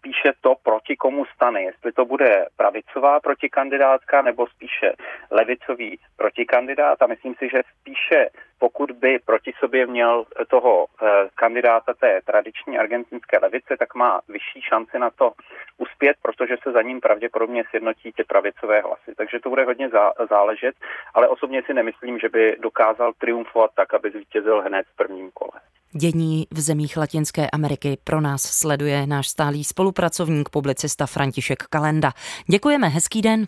spíše 0.00 0.32
to, 0.40 0.54
proti 0.62 0.96
komu 0.96 1.24
stane. 1.24 1.62
Jestli 1.62 1.92
to 1.92 2.04
bude 2.04 2.46
pravicová 2.56 3.20
protikandidátka 3.20 4.22
nebo 4.22 4.46
spíše 4.46 4.92
levicový 5.30 5.98
protikandidát. 6.16 7.02
A 7.02 7.06
myslím 7.06 7.34
si, 7.34 7.48
že 7.48 7.62
spíše 7.80 8.28
pokud 8.58 8.90
by 8.90 9.18
proti 9.18 9.52
sobě 9.58 9.86
měl 9.86 10.24
toho 10.48 10.86
eh, 10.86 11.06
kandidáta 11.34 11.94
té 11.94 12.20
tradiční 12.24 12.78
argentinské 12.78 13.38
levice, 13.38 13.76
tak 13.78 13.94
má 13.94 14.20
vyšší 14.28 14.60
šanci 14.62 14.98
na 14.98 15.10
to 15.10 15.32
uspět, 15.78 16.16
protože 16.22 16.56
se 16.62 16.72
za 16.72 16.82
ním 16.82 17.00
pravděpodobně 17.00 17.64
sjednotí 17.70 18.12
ty 18.12 18.24
pravicové 18.24 18.80
hlasy. 18.80 19.14
Takže 19.16 19.40
to 19.40 19.48
bude 19.48 19.64
hodně 19.64 19.90
záležet, 20.28 20.74
ale 21.14 21.28
osobně 21.28 21.62
si 21.62 21.74
nemyslím, 21.74 22.18
že 22.18 22.28
by 22.28 22.56
dokázal 22.60 23.12
triumfovat 23.12 23.70
tak, 23.74 23.94
aby 23.94 24.10
zvítězil 24.10 24.62
hned 24.62 24.86
v 24.86 24.96
prvním 24.96 25.30
kole. 25.30 25.60
Dění 25.92 26.46
v 26.50 26.60
zemích 26.60 26.96
Latinské 26.96 27.50
Ameriky 27.50 27.98
pro 28.04 28.20
nás 28.20 28.42
sleduje 28.42 29.06
náš 29.06 29.28
stálý 29.28 29.64
spolupracovník, 29.64 30.48
publicista 30.48 31.06
František 31.06 31.62
Kalenda. 31.62 32.12
Děkujeme, 32.50 32.88
hezký 32.88 33.22
den. 33.22 33.46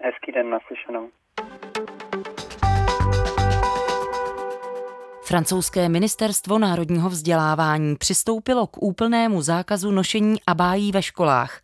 Hezký 0.00 0.32
den, 0.32 0.50
naslyšenou. 0.50 1.08
Francouzské 5.28 5.88
ministerstvo 5.88 6.58
národního 6.58 7.10
vzdělávání 7.10 7.96
přistoupilo 7.96 8.66
k 8.66 8.82
úplnému 8.82 9.42
zákazu 9.42 9.90
nošení 9.90 10.36
abájí 10.46 10.92
ve 10.92 11.02
školách. 11.02 11.60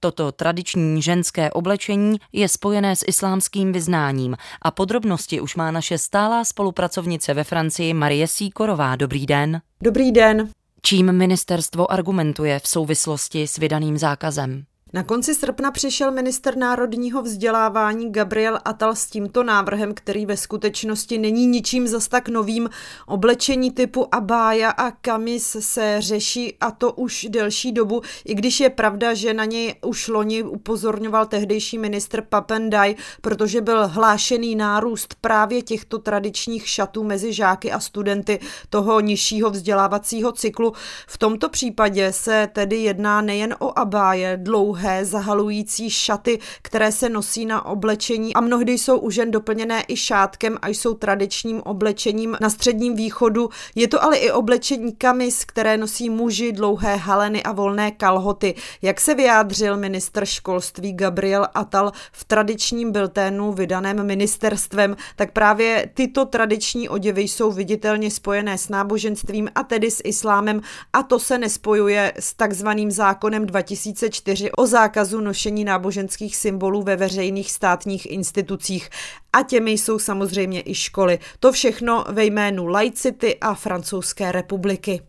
Toto 0.00 0.32
tradiční 0.32 1.02
ženské 1.02 1.50
oblečení 1.50 2.16
je 2.32 2.48
spojené 2.48 2.96
s 2.96 3.04
islámským 3.06 3.72
vyznáním 3.72 4.36
a 4.62 4.70
podrobnosti 4.70 5.40
už 5.40 5.56
má 5.56 5.70
naše 5.70 5.98
stálá 5.98 6.44
spolupracovnice 6.44 7.34
ve 7.34 7.44
Francii 7.44 7.94
Marie 7.94 8.28
Síkorová. 8.28 8.96
Dobrý 8.96 9.26
den. 9.26 9.60
Dobrý 9.82 10.12
den. 10.12 10.50
Čím 10.82 11.12
ministerstvo 11.12 11.92
argumentuje 11.92 12.58
v 12.58 12.68
souvislosti 12.68 13.46
s 13.46 13.58
vydaným 13.58 13.98
zákazem? 13.98 14.64
Na 14.94 15.02
konci 15.02 15.34
srpna 15.34 15.70
přišel 15.70 16.10
minister 16.10 16.56
národního 16.56 17.22
vzdělávání 17.22 18.12
Gabriel 18.12 18.58
Atal 18.64 18.94
s 18.94 19.06
tímto 19.06 19.42
návrhem, 19.42 19.94
který 19.94 20.26
ve 20.26 20.36
skutečnosti 20.36 21.18
není 21.18 21.46
ničím 21.46 21.88
zas 21.88 22.08
tak 22.08 22.28
novým. 22.28 22.70
Oblečení 23.06 23.70
typu 23.70 24.14
abája 24.14 24.70
a 24.70 24.90
kamis 24.90 25.56
se 25.60 25.96
řeší 25.98 26.56
a 26.60 26.70
to 26.70 26.92
už 26.92 27.26
delší 27.30 27.72
dobu, 27.72 28.02
i 28.24 28.34
když 28.34 28.60
je 28.60 28.70
pravda, 28.70 29.14
že 29.14 29.34
na 29.34 29.44
něj 29.44 29.74
už 29.86 30.08
loni 30.08 30.42
upozorňoval 30.42 31.26
tehdejší 31.26 31.78
ministr 31.78 32.22
Papendaj, 32.22 32.94
protože 33.20 33.60
byl 33.60 33.88
hlášený 33.88 34.56
nárůst 34.56 35.14
právě 35.20 35.62
těchto 35.62 35.98
tradičních 35.98 36.68
šatů 36.68 37.04
mezi 37.04 37.32
žáky 37.32 37.72
a 37.72 37.80
studenty 37.80 38.40
toho 38.70 39.00
nižšího 39.00 39.50
vzdělávacího 39.50 40.32
cyklu. 40.32 40.72
V 41.06 41.18
tomto 41.18 41.48
případě 41.48 42.12
se 42.12 42.48
tedy 42.52 42.76
jedná 42.76 43.20
nejen 43.20 43.54
o 43.58 43.78
abáje, 43.78 44.38
dlouhé 44.42 44.83
dlouhé 44.84 45.04
zahalující 45.04 45.90
šaty, 45.90 46.38
které 46.62 46.92
se 46.92 47.08
nosí 47.08 47.46
na 47.46 47.66
oblečení 47.66 48.34
a 48.34 48.40
mnohdy 48.40 48.72
jsou 48.72 48.98
u 48.98 49.10
žen 49.10 49.30
doplněné 49.30 49.84
i 49.88 49.96
šátkem 49.96 50.58
a 50.62 50.68
jsou 50.68 50.94
tradičním 50.94 51.60
oblečením 51.60 52.36
na 52.40 52.50
středním 52.50 52.96
východu. 52.96 53.48
Je 53.74 53.88
to 53.88 54.04
ale 54.04 54.16
i 54.16 54.30
oblečení 54.30 54.92
kamis, 54.92 55.44
které 55.44 55.76
nosí 55.76 56.10
muži, 56.10 56.52
dlouhé 56.52 56.96
haleny 56.96 57.42
a 57.42 57.52
volné 57.52 57.90
kalhoty. 57.90 58.54
Jak 58.82 59.00
se 59.00 59.14
vyjádřil 59.14 59.76
ministr 59.76 60.24
školství 60.24 60.92
Gabriel 60.92 61.46
Atal 61.54 61.92
v 62.12 62.24
tradičním 62.24 62.92
bilténu 62.92 63.52
vydaném 63.52 64.06
ministerstvem, 64.06 64.96
tak 65.16 65.32
právě 65.32 65.90
tyto 65.94 66.24
tradiční 66.24 66.88
oděvy 66.88 67.22
jsou 67.22 67.52
viditelně 67.52 68.10
spojené 68.10 68.58
s 68.58 68.68
náboženstvím 68.68 69.48
a 69.54 69.62
tedy 69.62 69.90
s 69.90 70.00
islámem 70.04 70.60
a 70.92 71.02
to 71.02 71.18
se 71.18 71.38
nespojuje 71.38 72.12
s 72.18 72.34
takzvaným 72.34 72.90
zákonem 72.90 73.46
2004 73.46 74.50
o 74.52 74.66
zákazu 74.74 75.20
nošení 75.20 75.64
náboženských 75.64 76.36
symbolů 76.36 76.82
ve 76.82 76.96
veřejných 76.96 77.52
státních 77.52 78.10
institucích 78.10 78.88
a 79.32 79.42
těmi 79.42 79.70
jsou 79.70 79.98
samozřejmě 79.98 80.62
i 80.64 80.74
školy. 80.74 81.18
To 81.40 81.52
všechno 81.52 82.04
ve 82.08 82.24
jménu 82.24 82.66
laicity 82.66 83.36
a 83.40 83.54
francouzské 83.54 84.32
republiky. 84.32 85.00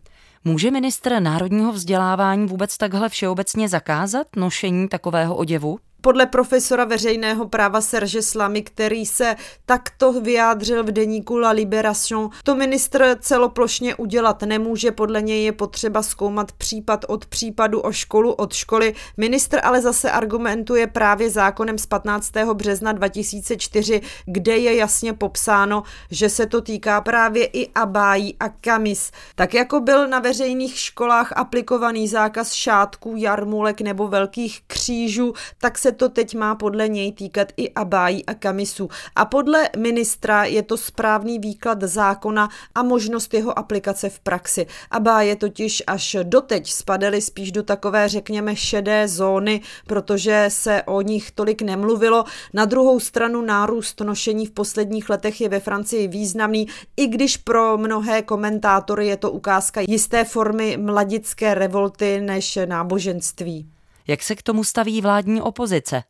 Může 0.43 0.71
ministr 0.71 1.19
národního 1.19 1.71
vzdělávání 1.71 2.47
vůbec 2.47 2.77
takhle 2.77 3.09
všeobecně 3.09 3.69
zakázat 3.69 4.27
nošení 4.35 4.87
takového 4.87 5.35
oděvu? 5.35 5.79
Podle 6.05 6.25
profesora 6.25 6.85
veřejného 6.85 7.47
práva 7.47 7.81
Serge 7.81 8.21
Slamy, 8.21 8.61
který 8.61 9.05
se 9.05 9.35
takto 9.65 10.13
vyjádřil 10.21 10.83
v 10.83 10.91
deníku 10.91 11.37
La 11.37 11.51
Libération, 11.51 12.29
to 12.43 12.55
ministr 12.55 13.17
celoplošně 13.19 13.95
udělat 13.95 14.41
nemůže, 14.41 14.91
podle 14.91 15.21
něj 15.21 15.43
je 15.43 15.51
potřeba 15.51 16.03
zkoumat 16.03 16.51
případ 16.51 17.05
od 17.07 17.25
případu 17.25 17.79
o 17.79 17.91
školu 17.91 18.31
od 18.31 18.53
školy. 18.53 18.95
Ministr 19.17 19.59
ale 19.63 19.81
zase 19.81 20.11
argumentuje 20.11 20.87
právě 20.87 21.29
zákonem 21.29 21.77
z 21.77 21.85
15. 21.85 22.31
března 22.53 22.91
2004, 22.91 24.01
kde 24.25 24.57
je 24.57 24.75
jasně 24.75 25.13
popsáno, 25.13 25.83
že 26.11 26.29
se 26.29 26.45
to 26.45 26.61
týká 26.61 27.01
právě 27.01 27.45
i 27.45 27.71
abájí 27.73 28.35
a 28.39 28.49
kamis. 28.49 29.11
Tak 29.35 29.53
jako 29.53 29.79
byl 29.79 30.07
na 30.07 30.19
veřejných 30.19 30.79
školách 30.79 31.33
aplikovaný 31.35 32.07
zákaz 32.07 32.53
šátků, 32.53 33.13
jarmulek 33.17 33.81
nebo 33.81 34.07
velkých 34.07 34.61
křížů, 34.67 35.33
tak 35.57 35.77
se 35.77 35.94
to 35.95 36.09
teď 36.09 36.35
má 36.35 36.55
podle 36.55 36.87
něj 36.87 37.11
týkat 37.11 37.47
i 37.57 37.73
abájí 37.73 38.25
a 38.25 38.33
kamisu. 38.33 38.89
A 39.15 39.25
podle 39.25 39.69
ministra 39.77 40.43
je 40.43 40.63
to 40.63 40.77
správný 40.77 41.39
výklad 41.39 41.83
zákona 41.83 42.49
a 42.75 42.83
možnost 42.83 43.33
jeho 43.33 43.59
aplikace 43.59 44.09
v 44.09 44.19
praxi. 44.19 44.67
Abáje 44.91 45.35
totiž 45.35 45.83
až 45.87 46.17
doteď 46.23 46.71
spadaly 46.71 47.21
spíš 47.21 47.51
do 47.51 47.63
takové, 47.63 48.09
řekněme, 48.09 48.55
šedé 48.55 49.07
zóny, 49.07 49.61
protože 49.87 50.45
se 50.49 50.83
o 50.83 51.01
nich 51.01 51.31
tolik 51.31 51.61
nemluvilo. 51.61 52.23
Na 52.53 52.65
druhou 52.65 52.99
stranu 52.99 53.41
nárůst 53.41 54.01
nošení 54.01 54.45
v 54.45 54.51
posledních 54.51 55.09
letech 55.09 55.41
je 55.41 55.49
ve 55.49 55.59
Francii 55.59 56.07
významný, 56.07 56.67
i 56.97 57.07
když 57.07 57.37
pro 57.37 57.77
mnohé 57.77 58.21
komentátory 58.21 59.07
je 59.07 59.17
to 59.17 59.31
ukázka 59.31 59.81
jisté 59.87 60.23
formy 60.23 60.77
mladické 60.77 61.53
revolty 61.53 62.21
než 62.21 62.59
náboženství. 62.65 63.74
Jak 64.07 64.23
se 64.23 64.35
k 64.35 64.43
tomu 64.43 64.63
staví 64.63 65.01
vládní 65.01 65.41
opozice? 65.41 66.03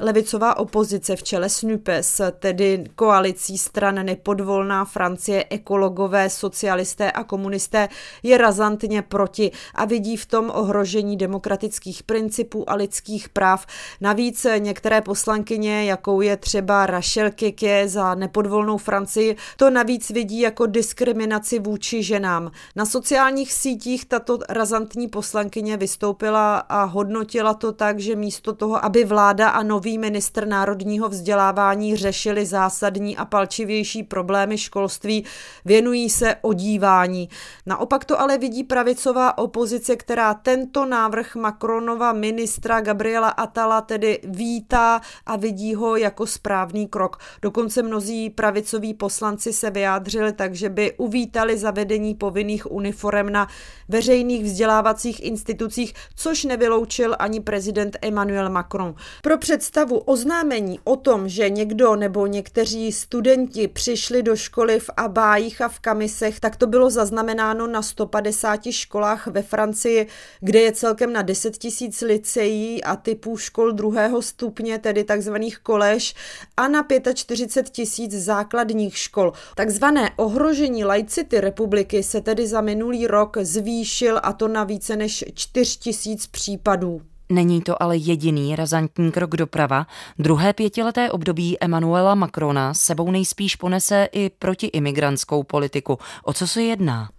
Levicová 0.00 0.56
opozice 0.56 1.16
v 1.16 1.22
čele 1.22 1.48
SNUPES, 1.48 2.20
tedy 2.38 2.84
koalicí 2.96 3.58
stran 3.58 3.94
Nepodvolná 3.94 4.84
Francie, 4.84 5.44
ekologové, 5.50 6.30
socialisté 6.30 7.12
a 7.12 7.24
komunisté, 7.24 7.88
je 8.22 8.38
razantně 8.38 9.02
proti 9.02 9.50
a 9.74 9.84
vidí 9.84 10.16
v 10.16 10.26
tom 10.26 10.52
ohrožení 10.54 11.16
demokratických 11.16 12.02
principů 12.02 12.70
a 12.70 12.74
lidských 12.74 13.28
práv. 13.28 13.66
Navíc 14.00 14.46
některé 14.58 15.00
poslankyně, 15.00 15.84
jakou 15.84 16.20
je 16.20 16.36
třeba 16.36 16.86
Rachel 16.86 17.30
Keke 17.30 17.88
za 17.88 18.14
Nepodvolnou 18.14 18.78
Francii, 18.78 19.36
to 19.56 19.70
navíc 19.70 20.10
vidí 20.10 20.40
jako 20.40 20.66
diskriminaci 20.66 21.58
vůči 21.58 22.02
ženám. 22.02 22.50
Na 22.76 22.86
sociálních 22.86 23.52
sítích 23.52 24.04
tato 24.04 24.38
razantní 24.48 25.08
poslankyně 25.08 25.76
vystoupila 25.76 26.58
a 26.58 26.84
hodnotila 26.84 27.54
to 27.54 27.72
tak, 27.72 28.00
že 28.00 28.16
místo 28.16 28.52
toho, 28.52 28.84
aby 28.84 29.04
vláda 29.04 29.48
a 29.48 29.62
nový 29.62 29.83
nový 29.84 29.98
ministr 29.98 30.46
národního 30.46 31.08
vzdělávání 31.08 31.96
řešili 31.96 32.46
zásadní 32.46 33.16
a 33.16 33.24
palčivější 33.24 34.02
problémy 34.02 34.58
školství, 34.58 35.24
věnují 35.64 36.10
se 36.10 36.36
odívání. 36.42 37.28
Naopak 37.66 38.04
to 38.04 38.20
ale 38.20 38.38
vidí 38.38 38.64
pravicová 38.64 39.38
opozice, 39.38 39.96
která 39.96 40.34
tento 40.34 40.86
návrh 40.86 41.34
Macronova 41.36 42.12
ministra 42.12 42.80
Gabriela 42.80 43.28
Atala 43.28 43.80
tedy 43.80 44.20
vítá 44.24 45.00
a 45.26 45.36
vidí 45.36 45.74
ho 45.74 45.96
jako 45.96 46.26
správný 46.26 46.88
krok. 46.88 47.16
Dokonce 47.42 47.82
mnozí 47.82 48.30
pravicoví 48.30 48.94
poslanci 48.94 49.52
se 49.52 49.70
vyjádřili 49.70 50.32
tak, 50.32 50.54
že 50.54 50.68
by 50.68 50.92
uvítali 50.96 51.58
zavedení 51.58 52.14
povinných 52.14 52.72
uniform 52.72 53.32
na 53.32 53.48
veřejných 53.88 54.44
vzdělávacích 54.44 55.24
institucích, 55.24 55.94
což 56.14 56.44
nevyloučil 56.44 57.16
ani 57.18 57.40
prezident 57.40 57.96
Emmanuel 58.02 58.50
Macron. 58.50 58.94
Pro 59.22 59.38
představu 59.38 59.73
představu 59.74 59.98
oznámení 59.98 60.78
o 60.84 60.96
tom, 60.96 61.28
že 61.28 61.50
někdo 61.50 61.96
nebo 61.96 62.26
někteří 62.26 62.92
studenti 62.92 63.68
přišli 63.68 64.22
do 64.22 64.36
školy 64.36 64.80
v 64.80 64.90
abájích 64.96 65.60
a 65.60 65.68
v 65.68 65.80
kamisech, 65.80 66.40
tak 66.40 66.56
to 66.56 66.66
bylo 66.66 66.90
zaznamenáno 66.90 67.66
na 67.66 67.82
150 67.82 68.60
školách 68.70 69.26
ve 69.26 69.42
Francii, 69.42 70.06
kde 70.40 70.60
je 70.60 70.72
celkem 70.72 71.12
na 71.12 71.22
10 71.22 71.58
tisíc 71.58 72.00
liceí 72.00 72.84
a 72.84 72.96
typů 72.96 73.36
škol 73.36 73.72
druhého 73.72 74.22
stupně, 74.22 74.78
tedy 74.78 75.04
takzvaných 75.04 75.58
kolež, 75.58 76.14
a 76.56 76.68
na 76.68 76.86
45 77.14 77.70
tisíc 77.70 78.12
základních 78.12 78.98
škol. 78.98 79.32
Takzvané 79.56 80.10
ohrožení 80.16 80.84
laicity 80.84 81.40
republiky 81.40 82.02
se 82.02 82.20
tedy 82.20 82.46
za 82.46 82.60
minulý 82.60 83.06
rok 83.06 83.36
zvýšil 83.40 84.20
a 84.22 84.32
to 84.32 84.48
na 84.48 84.64
více 84.64 84.96
než 84.96 85.24
4 85.34 85.78
tisíc 85.78 86.26
případů. 86.26 87.13
Není 87.28 87.62
to 87.62 87.82
ale 87.82 87.96
jediný 87.96 88.56
razantní 88.56 89.12
krok 89.12 89.30
doprava. 89.30 89.86
Druhé 90.18 90.52
pětileté 90.52 91.10
období 91.10 91.56
Emanuela 91.60 92.14
Macrona 92.14 92.74
sebou 92.74 93.10
nejspíš 93.10 93.56
ponese 93.56 94.08
i 94.12 94.30
protiimigrantskou 94.30 95.42
politiku. 95.42 95.98
O 96.24 96.32
co 96.32 96.46
se 96.46 96.62
jedná? 96.62 97.10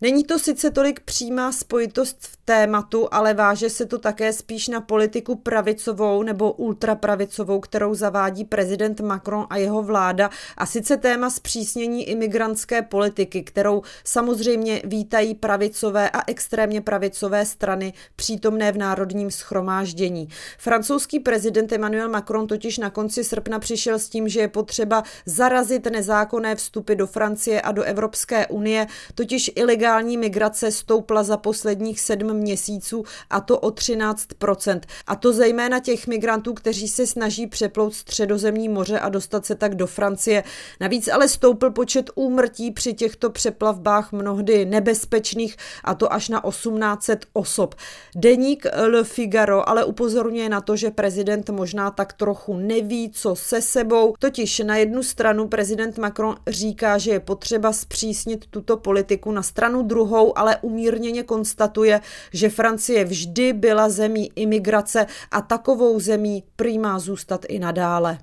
Není 0.00 0.24
to 0.24 0.38
sice 0.38 0.70
tolik 0.70 1.00
přímá 1.00 1.52
spojitost 1.52 2.16
v 2.20 2.37
tématu, 2.48 3.08
ale 3.10 3.34
váže 3.34 3.70
se 3.70 3.86
to 3.86 3.98
také 3.98 4.32
spíš 4.32 4.68
na 4.68 4.80
politiku 4.80 5.36
pravicovou 5.36 6.22
nebo 6.22 6.52
ultrapravicovou, 6.52 7.60
kterou 7.60 7.94
zavádí 7.94 8.44
prezident 8.44 9.00
Macron 9.00 9.46
a 9.50 9.56
jeho 9.56 9.82
vláda. 9.82 10.30
A 10.56 10.66
sice 10.66 10.96
téma 10.96 11.30
zpřísnění 11.30 12.08
imigrantské 12.08 12.82
politiky, 12.82 13.42
kterou 13.42 13.82
samozřejmě 14.04 14.82
vítají 14.84 15.34
pravicové 15.34 16.10
a 16.10 16.22
extrémně 16.26 16.80
pravicové 16.80 17.46
strany 17.46 17.92
přítomné 18.16 18.72
v 18.72 18.78
národním 18.78 19.30
schromáždění. 19.30 20.28
Francouzský 20.58 21.20
prezident 21.20 21.72
Emmanuel 21.72 22.08
Macron 22.08 22.46
totiž 22.46 22.78
na 22.78 22.90
konci 22.90 23.24
srpna 23.24 23.58
přišel 23.58 23.98
s 23.98 24.08
tím, 24.08 24.28
že 24.28 24.40
je 24.40 24.48
potřeba 24.48 25.02
zarazit 25.26 25.86
nezákonné 25.86 26.54
vstupy 26.54 26.94
do 26.94 27.06
Francie 27.06 27.60
a 27.60 27.72
do 27.72 27.82
Evropské 27.82 28.46
unie, 28.46 28.86
totiž 29.14 29.50
ilegální 29.54 30.16
migrace 30.16 30.72
stoupla 30.72 31.22
za 31.22 31.36
posledních 31.36 32.00
sedm 32.00 32.37
měsíců 32.38 33.04
a 33.30 33.40
to 33.40 33.58
o 33.58 33.68
13%. 33.68 34.80
A 35.06 35.16
to 35.16 35.32
zejména 35.32 35.80
těch 35.80 36.06
migrantů, 36.06 36.54
kteří 36.54 36.88
se 36.88 37.06
snaží 37.06 37.46
přeplout 37.46 37.94
středozemní 37.94 38.68
moře 38.68 38.98
a 38.98 39.08
dostat 39.08 39.46
se 39.46 39.54
tak 39.54 39.74
do 39.74 39.86
Francie. 39.86 40.44
Navíc 40.80 41.08
ale 41.08 41.28
stoupl 41.28 41.70
počet 41.70 42.10
úmrtí 42.14 42.70
při 42.70 42.94
těchto 42.94 43.30
přeplavbách 43.30 44.12
mnohdy 44.12 44.64
nebezpečných 44.64 45.56
a 45.84 45.94
to 45.94 46.12
až 46.12 46.28
na 46.28 46.42
1800 46.48 47.26
osob. 47.32 47.74
Deník 48.16 48.66
Le 48.86 49.04
Figaro 49.04 49.68
ale 49.68 49.84
upozorňuje 49.84 50.48
na 50.48 50.60
to, 50.60 50.76
že 50.76 50.90
prezident 50.90 51.50
možná 51.50 51.90
tak 51.90 52.12
trochu 52.12 52.56
neví, 52.56 53.10
co 53.10 53.36
se 53.36 53.62
sebou. 53.62 54.14
Totiž 54.18 54.58
na 54.58 54.76
jednu 54.76 55.02
stranu 55.02 55.48
prezident 55.48 55.98
Macron 55.98 56.36
říká, 56.46 56.98
že 56.98 57.10
je 57.10 57.20
potřeba 57.20 57.72
zpřísnit 57.72 58.46
tuto 58.50 58.76
politiku 58.76 59.32
na 59.32 59.42
stranu 59.42 59.82
druhou 59.82 60.38
ale 60.38 60.56
umírněně 60.62 61.22
konstatuje, 61.22 62.00
že 62.32 62.50
Francie 62.50 63.04
vždy 63.04 63.52
byla 63.52 63.88
zemí 63.88 64.30
imigrace 64.36 65.06
a 65.30 65.40
takovou 65.40 66.00
zemí 66.00 66.44
prý 66.56 66.78
má 66.78 66.98
zůstat 66.98 67.44
i 67.48 67.58
nadále. 67.58 68.18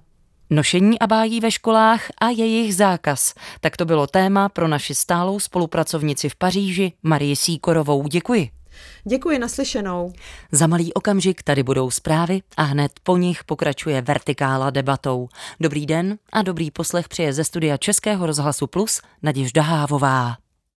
Nošení 0.50 1.00
abájí 1.00 1.40
ve 1.40 1.52
školách 1.52 2.02
a 2.22 2.30
jejich 2.30 2.76
zákaz. 2.76 3.34
Tak 3.62 3.78
to 3.78 3.86
bylo 3.86 4.08
téma 4.08 4.50
pro 4.50 4.68
naši 4.68 4.96
stálou 4.96 5.40
spolupracovnici 5.40 6.30
v 6.30 6.36
Paříži 6.36 6.94
Marii 7.04 7.36
Síkorovou. 7.36 8.08
Děkuji. 8.08 8.50
Děkuji 9.04 9.40
naslyšenou. 9.40 10.14
Za 10.52 10.68
malý 10.68 10.94
okamžik 10.94 11.44
tady 11.44 11.64
budou 11.64 11.92
zprávy 11.92 12.42
a 12.58 12.64
hned 12.64 12.92
po 13.04 13.18
nich 13.18 13.44
pokračuje 13.44 14.02
vertikála 14.02 14.70
debatou. 14.70 15.28
Dobrý 15.60 15.86
den 15.86 16.18
a 16.34 16.42
dobrý 16.42 16.72
poslech 16.72 17.08
přeje 17.10 17.34
ze 17.34 17.44
studia 17.44 17.78
Českého 17.78 18.26
rozhlasu 18.26 18.68
Plus 18.68 19.02
Naděžda 19.24 19.62
Hávová. 19.62 20.45